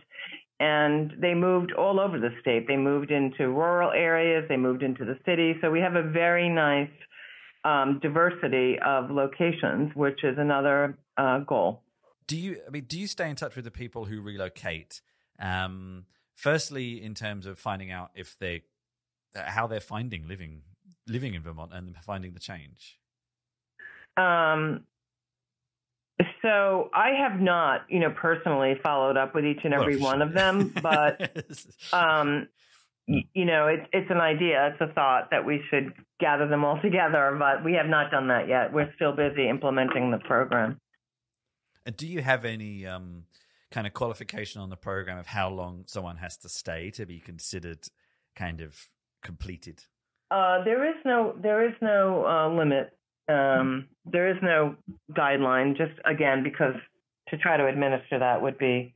And 0.62 1.12
they 1.20 1.34
moved 1.34 1.74
all 1.74 2.00
over 2.00 2.18
the 2.18 2.30
state. 2.40 2.66
They 2.66 2.78
moved 2.78 3.12
into 3.12 3.50
rural 3.50 3.92
areas. 3.92 4.46
They 4.48 4.56
moved 4.56 4.84
into 4.84 5.04
the 5.04 5.18
city. 5.26 5.56
So 5.62 5.70
we 5.70 5.82
have 5.82 5.96
a 5.96 6.04
very 6.04 6.48
nice 6.48 6.88
um, 7.66 8.00
diversity 8.02 8.78
of 8.86 9.10
locations, 9.10 9.94
which 9.96 10.24
is 10.24 10.38
another 10.38 10.98
uh, 11.18 11.40
goal. 11.40 11.82
Do 12.28 12.38
you? 12.38 12.62
I 12.66 12.70
mean, 12.70 12.86
do 12.88 13.00
you 13.00 13.08
stay 13.08 13.30
in 13.30 13.36
touch 13.36 13.56
with 13.56 13.66
the 13.66 13.72
people 13.72 14.06
who 14.06 14.22
relocate? 14.22 15.02
Um, 15.40 16.06
firstly, 16.36 17.04
in 17.04 17.14
terms 17.14 17.46
of 17.46 17.60
finding 17.60 17.92
out 17.92 18.12
if 18.16 18.38
they, 18.38 18.62
how 19.36 19.68
they're 19.68 19.82
finding 19.82 20.28
living 20.28 20.62
living 21.08 21.34
in 21.34 21.42
Vermont 21.42 21.72
and 21.74 21.96
finding 22.04 22.34
the 22.34 22.40
change. 22.40 23.00
Um, 24.18 24.86
so 26.42 26.90
I 26.94 27.10
have 27.20 27.40
not, 27.40 27.82
you 27.90 28.00
know, 28.00 28.12
personally 28.12 28.80
followed 28.82 29.18
up 29.18 29.36
with 29.36 29.46
each 29.46 29.60
and 29.64 29.74
every 29.74 29.98
well, 29.98 30.06
one 30.06 30.20
sure. 30.20 30.28
of 30.28 30.34
them, 30.34 30.74
but 30.82 31.46
um, 31.92 32.48
you 33.08 33.46
know, 33.46 33.68
it's 33.68 33.88
it's 33.94 34.10
an 34.10 34.18
idea, 34.18 34.72
it's 34.74 34.82
a 34.82 34.94
thought 34.94 35.30
that 35.32 35.46
we 35.46 35.62
should 35.70 35.94
gather 36.20 36.48
them 36.48 36.66
all 36.66 36.80
together, 36.82 37.36
but 37.38 37.64
we 37.64 37.74
have 37.74 37.88
not 37.88 38.12
done 38.12 38.28
that 38.30 38.48
yet. 38.48 38.74
We're 38.74 38.92
still 38.96 39.16
busy 39.16 39.48
implementing 39.48 40.12
the 40.12 40.18
program. 40.18 40.80
And 41.86 41.96
do 41.96 42.08
you 42.08 42.22
have 42.22 42.46
any 42.46 42.88
um, 42.88 43.26
kind 43.72 43.86
of 43.86 43.94
qualification 43.94 44.62
on 44.62 44.70
the 44.70 44.76
program 44.76 45.20
of 45.20 45.28
how 45.28 45.50
long 45.50 45.84
someone 45.86 46.18
has 46.18 46.38
to 46.38 46.50
stay 46.50 46.90
to 46.92 47.06
be 47.06 47.20
considered 47.20 47.88
kind 48.36 48.60
of 48.60 48.88
completed? 49.22 49.84
Uh, 50.32 50.64
there 50.64 50.90
is 50.90 50.96
no 51.06 51.36
there 51.40 51.68
is 51.68 51.76
no 51.82 52.26
uh, 52.26 52.50
limit. 52.50 52.98
Um, 53.28 53.88
there 54.06 54.30
is 54.32 54.38
no 54.42 54.76
guideline. 55.12 55.78
Just 55.78 55.94
again, 56.06 56.42
because 56.44 56.74
to 57.30 57.38
try 57.38 57.58
to 57.58 57.68
administer 57.68 58.20
that 58.20 58.42
would 58.42 58.58
be 58.58 58.94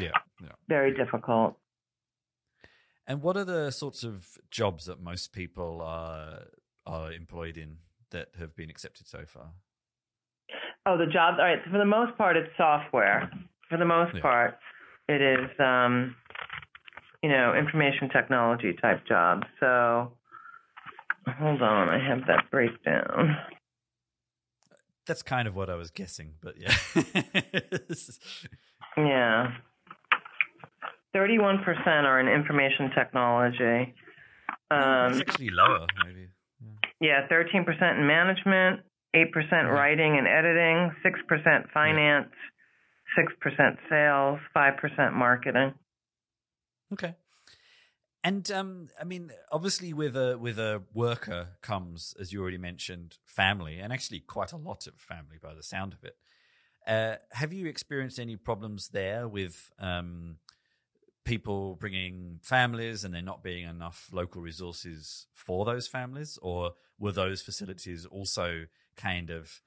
yeah, 0.00 0.10
yeah. 0.42 0.52
very 0.68 0.94
difficult. 0.94 1.58
And 3.06 3.22
what 3.22 3.36
are 3.36 3.44
the 3.44 3.70
sorts 3.70 4.02
of 4.02 4.38
jobs 4.50 4.86
that 4.86 5.00
most 5.00 5.32
people 5.32 5.80
are 5.82 6.44
are 6.86 7.12
employed 7.12 7.56
in 7.56 7.78
that 8.10 8.28
have 8.38 8.54
been 8.54 8.70
accepted 8.70 9.08
so 9.08 9.24
far? 9.26 9.50
Oh, 10.86 10.96
the 10.96 11.06
jobs. 11.06 11.38
All 11.38 11.44
right. 11.44 11.58
For 11.70 11.78
the 11.78 11.84
most 11.84 12.16
part, 12.16 12.36
it's 12.36 12.50
software. 12.56 13.30
For 13.68 13.76
the 13.76 13.84
most 13.84 14.14
yeah. 14.14 14.20
part, 14.20 14.58
it 15.08 15.20
is, 15.20 15.50
um, 15.58 16.14
you 17.22 17.28
know, 17.28 17.54
information 17.54 18.08
technology 18.08 18.72
type 18.80 19.04
jobs. 19.06 19.44
So, 19.58 20.12
hold 21.28 21.62
on, 21.62 21.88
I 21.88 21.98
have 21.98 22.26
that 22.28 22.50
breakdown. 22.50 23.36
That's 25.06 25.22
kind 25.22 25.48
of 25.48 25.54
what 25.54 25.70
I 25.70 25.74
was 25.74 25.90
guessing, 25.90 26.34
but 26.40 26.54
yeah. 26.58 26.74
yeah. 28.96 29.52
31% 31.14 31.86
are 31.86 32.20
in 32.20 32.28
information 32.28 32.90
technology. 32.94 33.94
Um, 34.70 35.12
it's 35.12 35.20
actually 35.20 35.50
lower, 35.50 35.86
maybe. 36.04 36.28
Yeah. 37.00 37.26
yeah, 37.28 37.36
13% 37.36 37.98
in 37.98 38.06
management, 38.06 38.80
8% 39.14 39.26
mm-hmm. 39.32 39.68
writing 39.68 40.18
and 40.18 40.26
editing, 40.26 40.90
6% 41.04 41.70
finance, 41.72 42.28
yeah. 43.16 43.24
6% 43.24 43.76
sales, 43.88 44.40
5% 44.54 45.12
marketing. 45.14 45.74
Okay. 46.92 47.14
And 48.26 48.50
um, 48.50 48.88
I 49.00 49.04
mean, 49.04 49.30
obviously, 49.52 49.92
with 49.92 50.16
a 50.16 50.36
with 50.36 50.58
a 50.58 50.82
worker 50.92 51.50
comes, 51.62 52.12
as 52.18 52.32
you 52.32 52.42
already 52.42 52.58
mentioned, 52.58 53.18
family, 53.24 53.78
and 53.78 53.92
actually 53.92 54.18
quite 54.18 54.50
a 54.50 54.56
lot 54.56 54.88
of 54.88 54.94
family 54.94 55.36
by 55.40 55.54
the 55.54 55.62
sound 55.62 55.92
of 55.92 56.02
it. 56.02 56.16
Uh, 56.88 57.16
have 57.32 57.52
you 57.52 57.66
experienced 57.66 58.18
any 58.18 58.34
problems 58.34 58.88
there 58.88 59.28
with 59.28 59.70
um, 59.78 60.38
people 61.26 61.74
bringing 61.74 62.38
families 62.42 63.04
and 63.04 63.12
there 63.12 63.20
not 63.20 63.42
being 63.42 63.68
enough 63.68 64.08
local 64.12 64.40
resources 64.40 65.26
for 65.34 65.66
those 65.66 65.86
families, 65.86 66.38
or 66.40 66.72
were 66.98 67.12
those 67.12 67.42
facilities 67.42 68.06
also 68.06 68.66
kind 68.96 69.28
of 69.28 69.60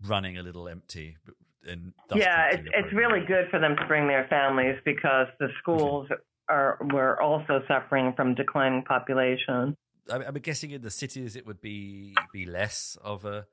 running 0.00 0.38
a 0.38 0.42
little 0.42 0.68
empty? 0.68 1.18
And 1.66 1.92
yeah, 2.14 2.50
it's 2.52 2.68
it's 2.72 2.92
really 2.94 3.26
good 3.26 3.48
for 3.50 3.58
them 3.58 3.76
to 3.76 3.86
bring 3.86 4.06
their 4.06 4.26
families 4.28 4.76
because 4.84 5.26
the 5.40 5.48
schools 5.60 6.08
are 6.48 6.78
were 6.92 7.20
also 7.20 7.62
suffering 7.66 8.12
from 8.14 8.34
declining 8.34 8.82
population. 8.84 9.76
I'm 10.10 10.34
guessing 10.34 10.70
in 10.70 10.82
the 10.82 10.90
cities 10.90 11.34
it 11.34 11.46
would 11.46 11.60
be 11.60 12.14
be 12.32 12.46
less 12.46 12.96
of 13.02 13.24
a 13.24 13.46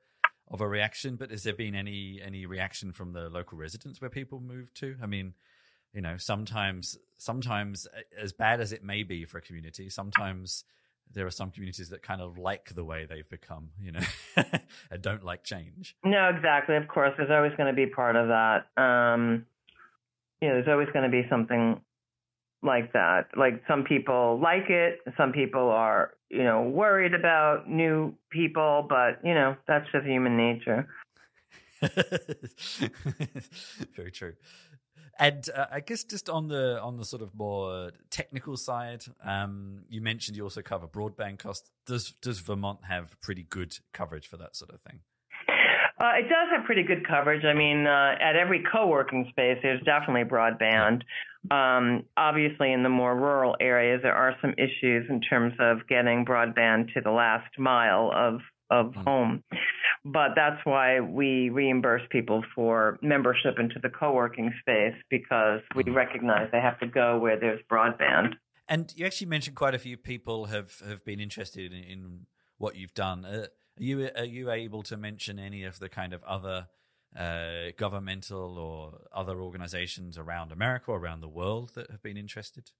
of 0.48 0.60
a 0.60 0.68
reaction, 0.68 1.16
but 1.16 1.30
has 1.30 1.42
there 1.42 1.54
been 1.54 1.74
any 1.74 2.20
any 2.22 2.46
reaction 2.46 2.92
from 2.92 3.14
the 3.14 3.28
local 3.30 3.58
residents 3.58 4.00
where 4.00 4.10
people 4.10 4.40
moved 4.40 4.76
to? 4.76 4.96
I 5.02 5.06
mean, 5.06 5.34
you 5.92 6.00
know, 6.00 6.16
sometimes 6.16 6.98
sometimes 7.18 7.86
as 8.20 8.32
bad 8.32 8.60
as 8.60 8.72
it 8.72 8.82
may 8.82 9.02
be 9.02 9.24
for 9.24 9.38
a 9.38 9.40
community, 9.40 9.88
sometimes 9.88 10.64
there 11.14 11.26
are 11.26 11.30
some 11.30 11.50
communities 11.50 11.90
that 11.90 12.02
kind 12.02 12.20
of 12.20 12.38
like 12.38 12.74
the 12.74 12.84
way 12.84 13.06
they've 13.08 13.28
become, 13.28 13.70
you 13.80 13.92
know, 13.92 14.00
and 14.90 15.02
don't 15.02 15.22
like 15.22 15.44
change. 15.44 15.94
No, 16.04 16.30
exactly. 16.34 16.76
Of 16.76 16.88
course, 16.88 17.12
there's 17.16 17.30
always 17.30 17.52
going 17.56 17.68
to 17.68 17.76
be 17.76 17.86
part 17.86 18.16
of 18.16 18.28
that. 18.28 18.66
Um, 18.82 19.46
you 20.40 20.48
know, 20.48 20.54
there's 20.54 20.68
always 20.68 20.88
going 20.92 21.04
to 21.04 21.10
be 21.10 21.28
something 21.28 21.80
like 22.62 22.92
that. 22.92 23.26
Like 23.36 23.62
some 23.68 23.84
people 23.84 24.40
like 24.42 24.70
it, 24.70 25.00
some 25.16 25.32
people 25.32 25.68
are, 25.70 26.14
you 26.30 26.44
know, 26.44 26.62
worried 26.62 27.14
about 27.14 27.68
new 27.68 28.14
people, 28.30 28.86
but 28.88 29.20
you 29.24 29.34
know, 29.34 29.56
that's 29.68 29.86
just 29.92 30.06
human 30.06 30.36
nature. 30.36 30.88
Very 33.96 34.12
true. 34.12 34.34
And 35.18 35.48
uh, 35.54 35.66
I 35.70 35.80
guess 35.80 36.04
just 36.04 36.28
on 36.28 36.48
the 36.48 36.80
on 36.80 36.96
the 36.96 37.04
sort 37.04 37.22
of 37.22 37.34
more 37.34 37.90
technical 38.10 38.56
side, 38.56 39.04
um, 39.24 39.84
you 39.88 40.00
mentioned 40.00 40.36
you 40.36 40.44
also 40.44 40.62
cover 40.62 40.86
broadband 40.86 41.38
costs. 41.38 41.70
Does 41.86 42.12
does 42.22 42.40
Vermont 42.40 42.80
have 42.88 43.20
pretty 43.20 43.42
good 43.42 43.78
coverage 43.92 44.26
for 44.26 44.36
that 44.38 44.56
sort 44.56 44.70
of 44.70 44.80
thing? 44.80 45.00
Uh, 46.00 46.14
it 46.18 46.22
does 46.22 46.48
have 46.50 46.64
pretty 46.64 46.82
good 46.82 47.06
coverage. 47.06 47.44
I 47.44 47.54
mean, 47.54 47.86
uh, 47.86 48.16
at 48.20 48.34
every 48.34 48.64
co-working 48.72 49.26
space, 49.30 49.58
there's 49.62 49.80
definitely 49.82 50.24
broadband. 50.24 51.02
Um, 51.50 52.04
obviously, 52.16 52.72
in 52.72 52.82
the 52.82 52.88
more 52.88 53.14
rural 53.16 53.56
areas, 53.60 54.00
there 54.02 54.14
are 54.14 54.34
some 54.40 54.52
issues 54.58 55.06
in 55.08 55.20
terms 55.20 55.54
of 55.60 55.86
getting 55.88 56.24
broadband 56.24 56.92
to 56.94 57.00
the 57.00 57.10
last 57.10 57.56
mile 57.58 58.10
of 58.14 58.40
of 58.70 58.86
mm-hmm. 58.86 59.02
home. 59.02 59.44
But 60.04 60.30
that's 60.34 60.60
why 60.64 61.00
we 61.00 61.48
reimburse 61.50 62.02
people 62.10 62.42
for 62.54 62.98
membership 63.02 63.58
into 63.58 63.78
the 63.80 63.88
co-working 63.88 64.52
space 64.60 64.96
because 65.10 65.60
we 65.76 65.84
mm-hmm. 65.84 65.94
recognize 65.94 66.48
they 66.50 66.60
have 66.60 66.80
to 66.80 66.86
go 66.86 67.18
where 67.18 67.38
there's 67.38 67.60
broadband. 67.70 68.34
And 68.68 68.92
you 68.96 69.06
actually 69.06 69.28
mentioned 69.28 69.54
quite 69.54 69.74
a 69.74 69.78
few 69.78 69.96
people 69.96 70.46
have, 70.46 70.72
have 70.86 71.04
been 71.04 71.20
interested 71.20 71.72
in, 71.72 71.84
in 71.84 72.26
what 72.58 72.74
you've 72.74 72.94
done. 72.94 73.24
Uh, 73.24 73.46
are 73.78 73.82
you 73.82 74.08
are 74.16 74.24
you 74.24 74.50
able 74.50 74.82
to 74.84 74.96
mention 74.96 75.38
any 75.38 75.64
of 75.64 75.78
the 75.78 75.88
kind 75.88 76.12
of 76.12 76.22
other 76.24 76.68
uh, 77.16 77.72
governmental 77.76 78.58
or 78.58 79.00
other 79.12 79.40
organizations 79.40 80.18
around 80.18 80.52
America 80.52 80.90
or 80.90 80.98
around 80.98 81.20
the 81.20 81.28
world 81.28 81.72
that 81.74 81.90
have 81.90 82.02
been 82.02 82.16
interested? 82.16 82.70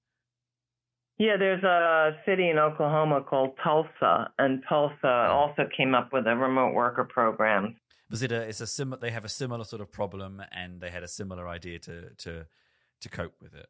Yeah, 1.18 1.37
there's 1.38 1.62
a 1.62 2.16
city 2.27 2.48
in 2.48 2.59
Oklahoma 2.59 3.22
called 3.22 3.51
Tulsa, 3.62 4.31
and 4.38 4.62
Tulsa 4.68 5.29
also 5.31 5.68
came 5.77 5.94
up 5.94 6.12
with 6.12 6.27
a 6.27 6.35
remote 6.35 6.75
worker 6.75 7.05
program. 7.05 7.77
Was 8.11 8.22
it 8.22 8.33
a? 8.33 8.42
It's 8.42 8.61
a 8.61 8.66
similar. 8.66 9.01
They 9.01 9.11
have 9.11 9.25
a 9.25 9.29
similar 9.29 9.64
sort 9.64 9.83
of 9.83 9.92
problem, 9.92 10.42
and 10.53 10.81
they 10.81 10.90
had 10.90 11.03
a 11.03 11.09
similar 11.09 11.48
idea 11.48 11.79
to 11.81 12.11
to 12.11 12.46
to 13.01 13.09
cope 13.09 13.35
with 13.40 13.55
it. 13.55 13.68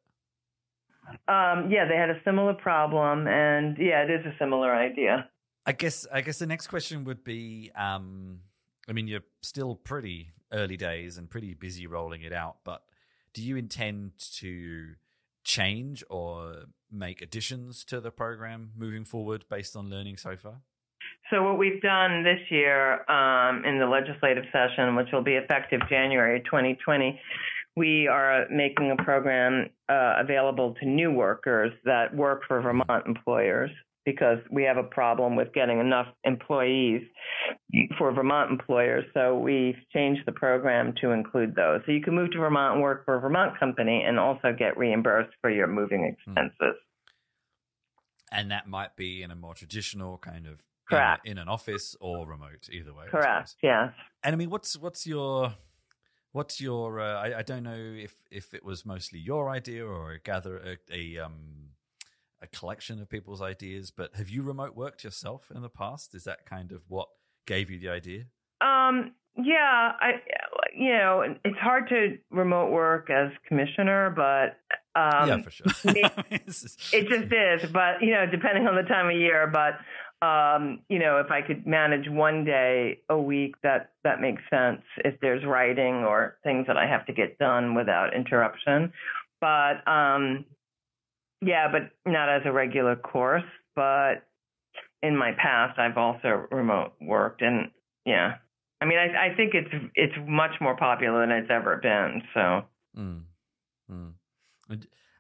Um, 1.29 1.71
yeah, 1.71 1.87
they 1.89 1.97
had 1.97 2.11
a 2.11 2.21
similar 2.25 2.55
problem, 2.55 3.27
and 3.27 3.77
yeah, 3.79 4.03
it 4.03 4.11
is 4.11 4.25
a 4.25 4.35
similar 4.39 4.75
idea. 4.75 5.29
I 5.67 5.73
guess 5.73 6.07
I 6.13 6.23
guess 6.23 6.39
the 6.39 6.47
next 6.47 6.69
question 6.69 7.05
would 7.05 7.23
be 7.23 7.71
um, 7.77 8.41
I 8.89 8.93
mean 8.93 9.07
you're 9.09 9.25
still 9.43 9.75
pretty 9.77 10.31
early 10.53 10.77
days 10.77 11.19
and 11.19 11.31
pretty 11.31 11.55
busy 11.55 11.87
rolling 11.87 12.23
it 12.23 12.33
out, 12.33 12.57
but 12.65 12.83
do 13.33 13.43
you 13.43 13.57
intend 13.57 14.13
to 14.39 14.95
change 15.45 16.05
or 16.11 16.65
make 16.93 17.23
additions 17.23 17.85
to 17.85 18.01
the 18.01 18.11
program 18.11 18.73
moving 18.77 19.05
forward 19.05 19.45
based 19.49 19.77
on 19.77 19.89
learning 19.89 20.17
so 20.17 20.37
far? 20.37 20.61
So 21.31 21.43
what 21.43 21.59
we've 21.59 21.81
done 21.81 22.25
this 22.25 22.41
year 22.51 23.09
um, 23.11 23.65
in 23.65 23.79
the 23.79 23.87
legislative 23.87 24.45
session, 24.53 24.95
which 24.97 25.09
will 25.13 25.23
be 25.23 25.35
effective 25.35 25.81
January 25.89 26.41
2020, 26.41 27.19
we 27.77 28.07
are 28.07 28.47
making 28.51 28.91
a 28.91 29.03
program 29.03 29.71
uh, 29.89 30.15
available 30.19 30.75
to 30.81 30.87
new 30.87 31.11
workers 31.11 31.73
that 31.85 32.15
work 32.15 32.43
for 32.47 32.61
Vermont 32.61 33.07
employers 33.07 33.71
because 34.05 34.39
we 34.51 34.65
have 34.65 34.77
a 34.77 34.83
problem 34.83 35.37
with 35.37 35.53
getting 35.53 35.79
enough 35.79 36.07
employees 36.25 37.03
for 37.99 38.13
Vermont 38.13 38.51
employers. 38.51 39.05
So 39.15 39.39
we've 39.39 39.77
changed 39.93 40.23
the 40.27 40.33
program 40.33 40.95
to 41.01 41.11
include 41.11 41.55
those. 41.55 41.81
So 41.87 41.93
you 41.93 42.03
can 42.03 42.15
move 42.15 42.31
to 42.33 42.39
Vermont 42.39 42.75
and 42.75 42.83
work 42.83 43.05
for 43.05 43.17
a 43.17 43.21
Vermont 43.21 43.59
company 43.59 44.03
and 44.07 44.19
also 44.19 44.53
get 44.57 44.77
reimbursed 44.77 45.35
for 45.41 45.51
your 45.51 45.67
moving 45.67 46.17
hmm. 46.25 46.31
expenses. 46.31 46.77
And 48.31 48.51
that 48.51 48.67
might 48.67 48.97
be 48.97 49.23
in 49.23 49.31
a 49.31 49.37
more 49.37 49.55
traditional 49.55 50.19
kind 50.19 50.47
of 50.47 50.63
Correct. 50.89 51.27
In, 51.27 51.33
in 51.33 51.39
an 51.39 51.49
office 51.49 51.97
or 52.01 52.27
remote, 52.27 52.69
either 52.71 52.93
way. 52.93 53.07
Correct. 53.11 53.55
Yes. 53.63 53.93
And 54.23 54.35
I 54.35 54.37
mean, 54.37 54.51
what's 54.51 54.77
what's 54.77 55.07
your 55.07 55.55
what's 56.33 56.61
your? 56.61 57.01
Uh, 57.01 57.15
I, 57.15 57.39
I 57.39 57.43
don't 57.43 57.63
know 57.63 57.77
if 57.77 58.15
if 58.31 58.53
it 58.53 58.65
was 58.65 58.85
mostly 58.85 59.19
your 59.19 59.49
idea 59.49 59.87
or 59.87 60.13
a 60.13 60.19
gather 60.19 60.59
a, 60.59 60.79
a 60.93 61.25
um 61.25 61.72
a 62.43 62.47
collection 62.47 63.01
of 63.01 63.09
people's 63.09 63.41
ideas. 63.41 63.91
But 63.91 64.15
have 64.17 64.29
you 64.29 64.43
remote 64.43 64.77
worked 64.77 65.05
yourself 65.05 65.51
in 65.55 65.63
the 65.63 65.71
past? 65.71 66.15
Is 66.15 66.25
that 66.25 66.45
kind 66.47 66.73
of 66.73 66.83
what 66.89 67.09
gave 67.47 67.71
you 67.71 67.79
the 67.79 67.89
idea? 67.89 68.25
Um, 68.61 69.13
yeah, 69.37 69.93
I, 69.99 70.11
you 70.77 70.93
know, 70.93 71.25
it's 71.45 71.59
hard 71.59 71.89
to 71.89 72.19
remote 72.31 72.71
work 72.71 73.09
as 73.09 73.31
commissioner, 73.49 74.11
but 74.15 74.59
um, 75.01 75.29
yeah, 75.29 75.43
for 75.43 75.51
sure. 75.51 75.67
it, 75.85 76.13
it 76.31 76.47
just 76.47 76.93
is. 76.93 77.71
But 77.71 78.03
you 78.03 78.11
know, 78.11 78.27
depending 78.31 78.67
on 78.67 78.77
the 78.77 78.83
time 78.83 79.07
of 79.09 79.17
year, 79.17 79.47
but 79.47 79.79
um, 80.27 80.81
you 80.89 80.99
know, 80.99 81.19
if 81.19 81.31
I 81.31 81.43
could 81.43 81.67
manage 81.67 82.09
one 82.09 82.45
day 82.45 83.01
a 83.09 83.19
week, 83.19 83.55
that 83.63 83.93
that 84.05 84.21
makes 84.21 84.43
sense. 84.51 84.83
If 84.99 85.19
there's 85.21 85.45
writing 85.45 86.05
or 86.05 86.37
things 86.45 86.67
that 86.67 86.77
I 86.77 86.87
have 86.87 87.07
to 87.07 87.13
get 87.13 87.39
done 87.39 87.75
without 87.75 88.15
interruption, 88.15 88.93
but 89.41 89.87
um, 89.89 90.45
yeah, 91.43 91.69
but 91.71 91.91
not 92.11 92.29
as 92.29 92.43
a 92.45 92.53
regular 92.53 92.97
course. 92.97 93.43
But 93.75 94.27
in 95.03 95.17
my 95.17 95.33
past, 95.33 95.79
I've 95.79 95.97
also 95.97 96.47
remote 96.51 96.93
worked, 97.01 97.43
and 97.43 97.71
yeah, 98.07 98.35
I 98.81 98.85
mean, 98.85 98.99
I, 98.99 99.33
I 99.33 99.37
think 99.37 99.55
it's 99.55 99.73
it's 99.95 100.15
much 100.27 100.53
more 100.61 100.77
popular 100.77 101.21
than 101.21 101.31
it's 101.31 101.51
ever 101.51 101.77
been. 101.77 102.23
So, 102.35 102.63
mm. 102.99 103.23
Mm. 103.91 104.13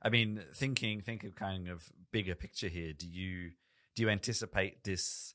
I 0.02 0.08
mean, 0.08 0.40
thinking 0.54 1.00
think 1.00 1.24
of 1.24 1.35
kind 1.37 1.68
of 1.68 1.88
bigger 2.12 2.35
picture 2.35 2.68
here. 2.68 2.92
Do 2.92 3.06
you 3.06 3.50
do 3.94 4.02
you 4.02 4.08
anticipate 4.08 4.85
this 4.85 5.35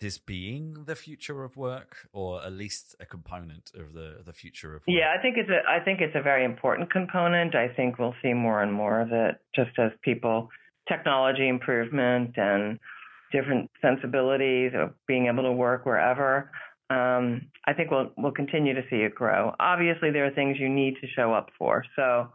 this 0.00 0.18
being 0.18 0.84
the 0.84 0.94
future 0.94 1.42
of 1.44 1.56
work, 1.56 2.08
or 2.12 2.44
at 2.44 2.52
least 2.52 2.94
a 3.00 3.06
component 3.06 3.72
of 3.74 3.92
the 3.94 4.22
the 4.24 4.32
future 4.32 4.74
of 4.76 4.82
work? 4.86 4.96
Yeah, 4.96 5.14
I 5.16 5.20
think 5.20 5.36
it's 5.36 5.50
a 5.50 5.60
I 5.68 5.80
think 5.84 6.00
it's 6.00 6.14
a 6.14 6.22
very 6.22 6.44
important 6.44 6.90
component. 6.92 7.54
I 7.54 7.68
think 7.68 7.98
we'll 7.98 8.14
see 8.22 8.32
more 8.32 8.62
and 8.62 8.72
more 8.72 9.00
of 9.00 9.12
it 9.12 9.40
just 9.54 9.78
as 9.78 9.90
people 10.02 10.48
technology 10.88 11.48
improvement 11.48 12.36
and 12.36 12.78
different 13.30 13.70
sensibilities 13.82 14.72
of 14.74 14.94
being 15.06 15.26
able 15.26 15.42
to 15.42 15.52
work 15.52 15.84
wherever. 15.84 16.50
Um, 16.90 17.48
I 17.66 17.74
think 17.74 17.90
we'll 17.90 18.10
we'll 18.16 18.32
continue 18.32 18.74
to 18.74 18.82
see 18.88 18.96
it 18.96 19.14
grow. 19.14 19.54
Obviously, 19.60 20.10
there 20.10 20.26
are 20.26 20.30
things 20.30 20.56
you 20.58 20.68
need 20.68 20.94
to 21.02 21.06
show 21.14 21.34
up 21.34 21.50
for. 21.58 21.84
So, 21.96 22.28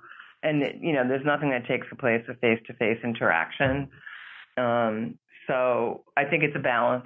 and 0.43 0.61
you 0.79 0.93
know, 0.93 1.07
there's 1.07 1.25
nothing 1.25 1.49
that 1.49 1.65
takes 1.65 1.87
the 1.89 1.95
place 1.95 2.23
of 2.29 2.39
face-to-face 2.39 2.99
interaction. 3.03 3.89
Um, 4.57 5.17
so, 5.47 6.03
I 6.15 6.25
think 6.25 6.43
it's 6.43 6.55
a 6.55 6.59
balance. 6.59 7.05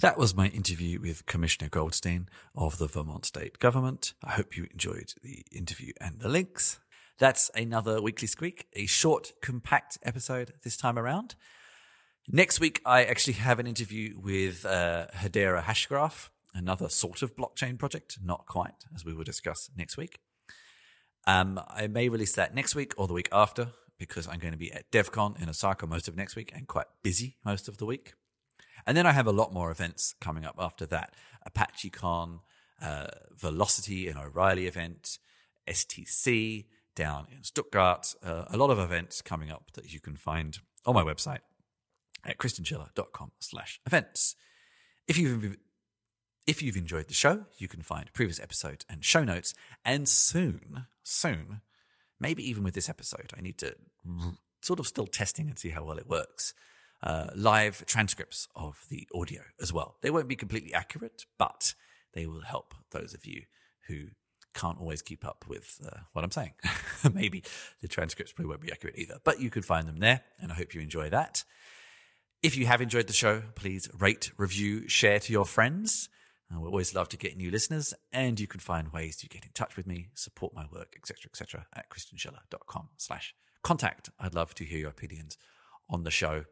That 0.00 0.16
was 0.16 0.34
my 0.34 0.46
interview 0.46 0.98
with 0.98 1.26
Commissioner 1.26 1.68
Goldstein 1.68 2.30
of 2.56 2.78
the 2.78 2.86
Vermont 2.86 3.26
State 3.26 3.58
Government. 3.58 4.14
I 4.24 4.30
hope 4.30 4.56
you 4.56 4.66
enjoyed 4.72 5.12
the 5.22 5.44
interview 5.52 5.92
and 6.00 6.20
the 6.20 6.28
links. 6.30 6.80
That's 7.18 7.50
another 7.54 8.00
Weekly 8.00 8.26
Squeak, 8.26 8.66
a 8.72 8.86
short, 8.86 9.32
compact 9.42 9.98
episode 10.02 10.54
this 10.64 10.78
time 10.78 10.98
around. 10.98 11.34
Next 12.26 12.60
week, 12.60 12.80
I 12.86 13.04
actually 13.04 13.34
have 13.34 13.58
an 13.58 13.66
interview 13.66 14.18
with 14.18 14.64
uh, 14.64 15.08
Hedera 15.14 15.64
Hashgraph, 15.64 16.30
another 16.54 16.88
sort 16.88 17.20
of 17.20 17.36
blockchain 17.36 17.78
project, 17.78 18.16
not 18.24 18.46
quite, 18.46 18.86
as 18.94 19.04
we 19.04 19.12
will 19.12 19.24
discuss 19.24 19.68
next 19.76 19.98
week. 19.98 20.20
Um, 21.26 21.60
I 21.68 21.88
may 21.88 22.08
release 22.08 22.32
that 22.36 22.54
next 22.54 22.74
week 22.74 22.94
or 22.96 23.06
the 23.06 23.12
week 23.12 23.28
after 23.32 23.72
because 23.98 24.26
I'm 24.26 24.38
going 24.38 24.52
to 24.52 24.58
be 24.58 24.72
at 24.72 24.90
DevCon 24.90 25.42
in 25.42 25.50
Osaka 25.50 25.86
most 25.86 26.08
of 26.08 26.16
next 26.16 26.36
week 26.36 26.52
and 26.56 26.66
quite 26.66 26.86
busy 27.02 27.36
most 27.44 27.68
of 27.68 27.76
the 27.76 27.84
week. 27.84 28.14
And 28.90 28.96
then 28.96 29.06
I 29.06 29.12
have 29.12 29.28
a 29.28 29.32
lot 29.32 29.52
more 29.52 29.70
events 29.70 30.16
coming 30.20 30.44
up 30.44 30.56
after 30.58 30.84
that 30.86 31.14
ApacheCon, 31.48 32.40
uh, 32.82 33.06
Velocity 33.36 34.08
and 34.08 34.18
O'Reilly 34.18 34.66
event, 34.66 35.20
STC 35.68 36.64
down 36.96 37.28
in 37.30 37.44
Stuttgart. 37.44 38.16
Uh, 38.20 38.46
a 38.48 38.56
lot 38.56 38.70
of 38.70 38.80
events 38.80 39.22
coming 39.22 39.48
up 39.48 39.70
that 39.74 39.92
you 39.92 40.00
can 40.00 40.16
find 40.16 40.58
on 40.84 40.96
my 40.96 41.04
website 41.04 41.38
at 42.26 42.38
chrischinchilla.com 42.38 43.30
slash 43.38 43.78
events. 43.86 44.34
If 45.06 45.16
you've 45.16 45.56
if 46.48 46.60
you've 46.60 46.76
enjoyed 46.76 47.06
the 47.06 47.14
show, 47.14 47.44
you 47.58 47.68
can 47.68 47.82
find 47.82 48.12
previous 48.12 48.40
episodes 48.40 48.84
and 48.90 49.04
show 49.04 49.22
notes. 49.22 49.54
And 49.84 50.08
soon, 50.08 50.86
soon, 51.04 51.60
maybe 52.18 52.42
even 52.42 52.64
with 52.64 52.74
this 52.74 52.88
episode, 52.88 53.30
I 53.38 53.40
need 53.40 53.58
to 53.58 53.76
sort 54.62 54.80
of 54.80 54.88
still 54.88 55.06
testing 55.06 55.48
and 55.48 55.56
see 55.56 55.68
how 55.68 55.84
well 55.84 55.98
it 55.98 56.08
works 56.08 56.54
uh, 57.02 57.28
live 57.34 57.84
transcripts 57.86 58.48
of 58.54 58.84
the 58.88 59.08
audio 59.14 59.42
as 59.60 59.72
well. 59.72 59.96
They 60.02 60.10
won't 60.10 60.28
be 60.28 60.36
completely 60.36 60.74
accurate, 60.74 61.24
but 61.38 61.74
they 62.14 62.26
will 62.26 62.42
help 62.42 62.74
those 62.90 63.14
of 63.14 63.24
you 63.24 63.42
who 63.88 64.08
can't 64.54 64.80
always 64.80 65.02
keep 65.02 65.24
up 65.24 65.44
with 65.48 65.80
uh, 65.86 66.00
what 66.12 66.24
I'm 66.24 66.30
saying. 66.30 66.52
Maybe 67.12 67.42
the 67.80 67.88
transcripts 67.88 68.32
probably 68.32 68.50
won't 68.50 68.60
be 68.60 68.72
accurate 68.72 68.98
either, 68.98 69.18
but 69.24 69.40
you 69.40 69.50
can 69.50 69.62
find 69.62 69.86
them 69.86 69.98
there, 69.98 70.22
and 70.40 70.50
I 70.52 70.56
hope 70.56 70.74
you 70.74 70.80
enjoy 70.80 71.10
that. 71.10 71.44
If 72.42 72.56
you 72.56 72.66
have 72.66 72.80
enjoyed 72.80 73.06
the 73.06 73.12
show, 73.12 73.42
please 73.54 73.88
rate, 73.98 74.32
review, 74.36 74.88
share 74.88 75.20
to 75.20 75.32
your 75.32 75.44
friends. 75.44 76.08
Uh, 76.52 76.58
we 76.58 76.66
always 76.66 76.94
love 76.94 77.08
to 77.10 77.16
get 77.16 77.36
new 77.36 77.50
listeners, 77.50 77.94
and 78.12 78.40
you 78.40 78.46
can 78.46 78.60
find 78.60 78.92
ways 78.92 79.16
to 79.18 79.28
get 79.28 79.44
in 79.44 79.50
touch 79.52 79.76
with 79.76 79.86
me, 79.86 80.08
support 80.14 80.54
my 80.54 80.64
work, 80.72 80.94
etc., 80.96 81.30
etc., 81.30 81.66
at 81.74 81.90
chrischinchilla.com 81.90 82.88
slash 82.96 83.34
contact. 83.62 84.10
I'd 84.18 84.34
love 84.34 84.54
to 84.54 84.64
hear 84.64 84.78
your 84.80 84.90
opinions 84.90 85.36
on 85.88 86.02
the 86.04 86.10
show. 86.10 86.44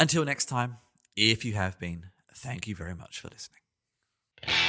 Until 0.00 0.24
next 0.24 0.44
time, 0.44 0.76
if 1.16 1.44
you 1.44 1.54
have 1.54 1.78
been, 1.80 2.10
thank 2.32 2.68
you 2.68 2.76
very 2.76 2.94
much 2.94 3.20
for 3.20 3.28
listening. 3.28 4.67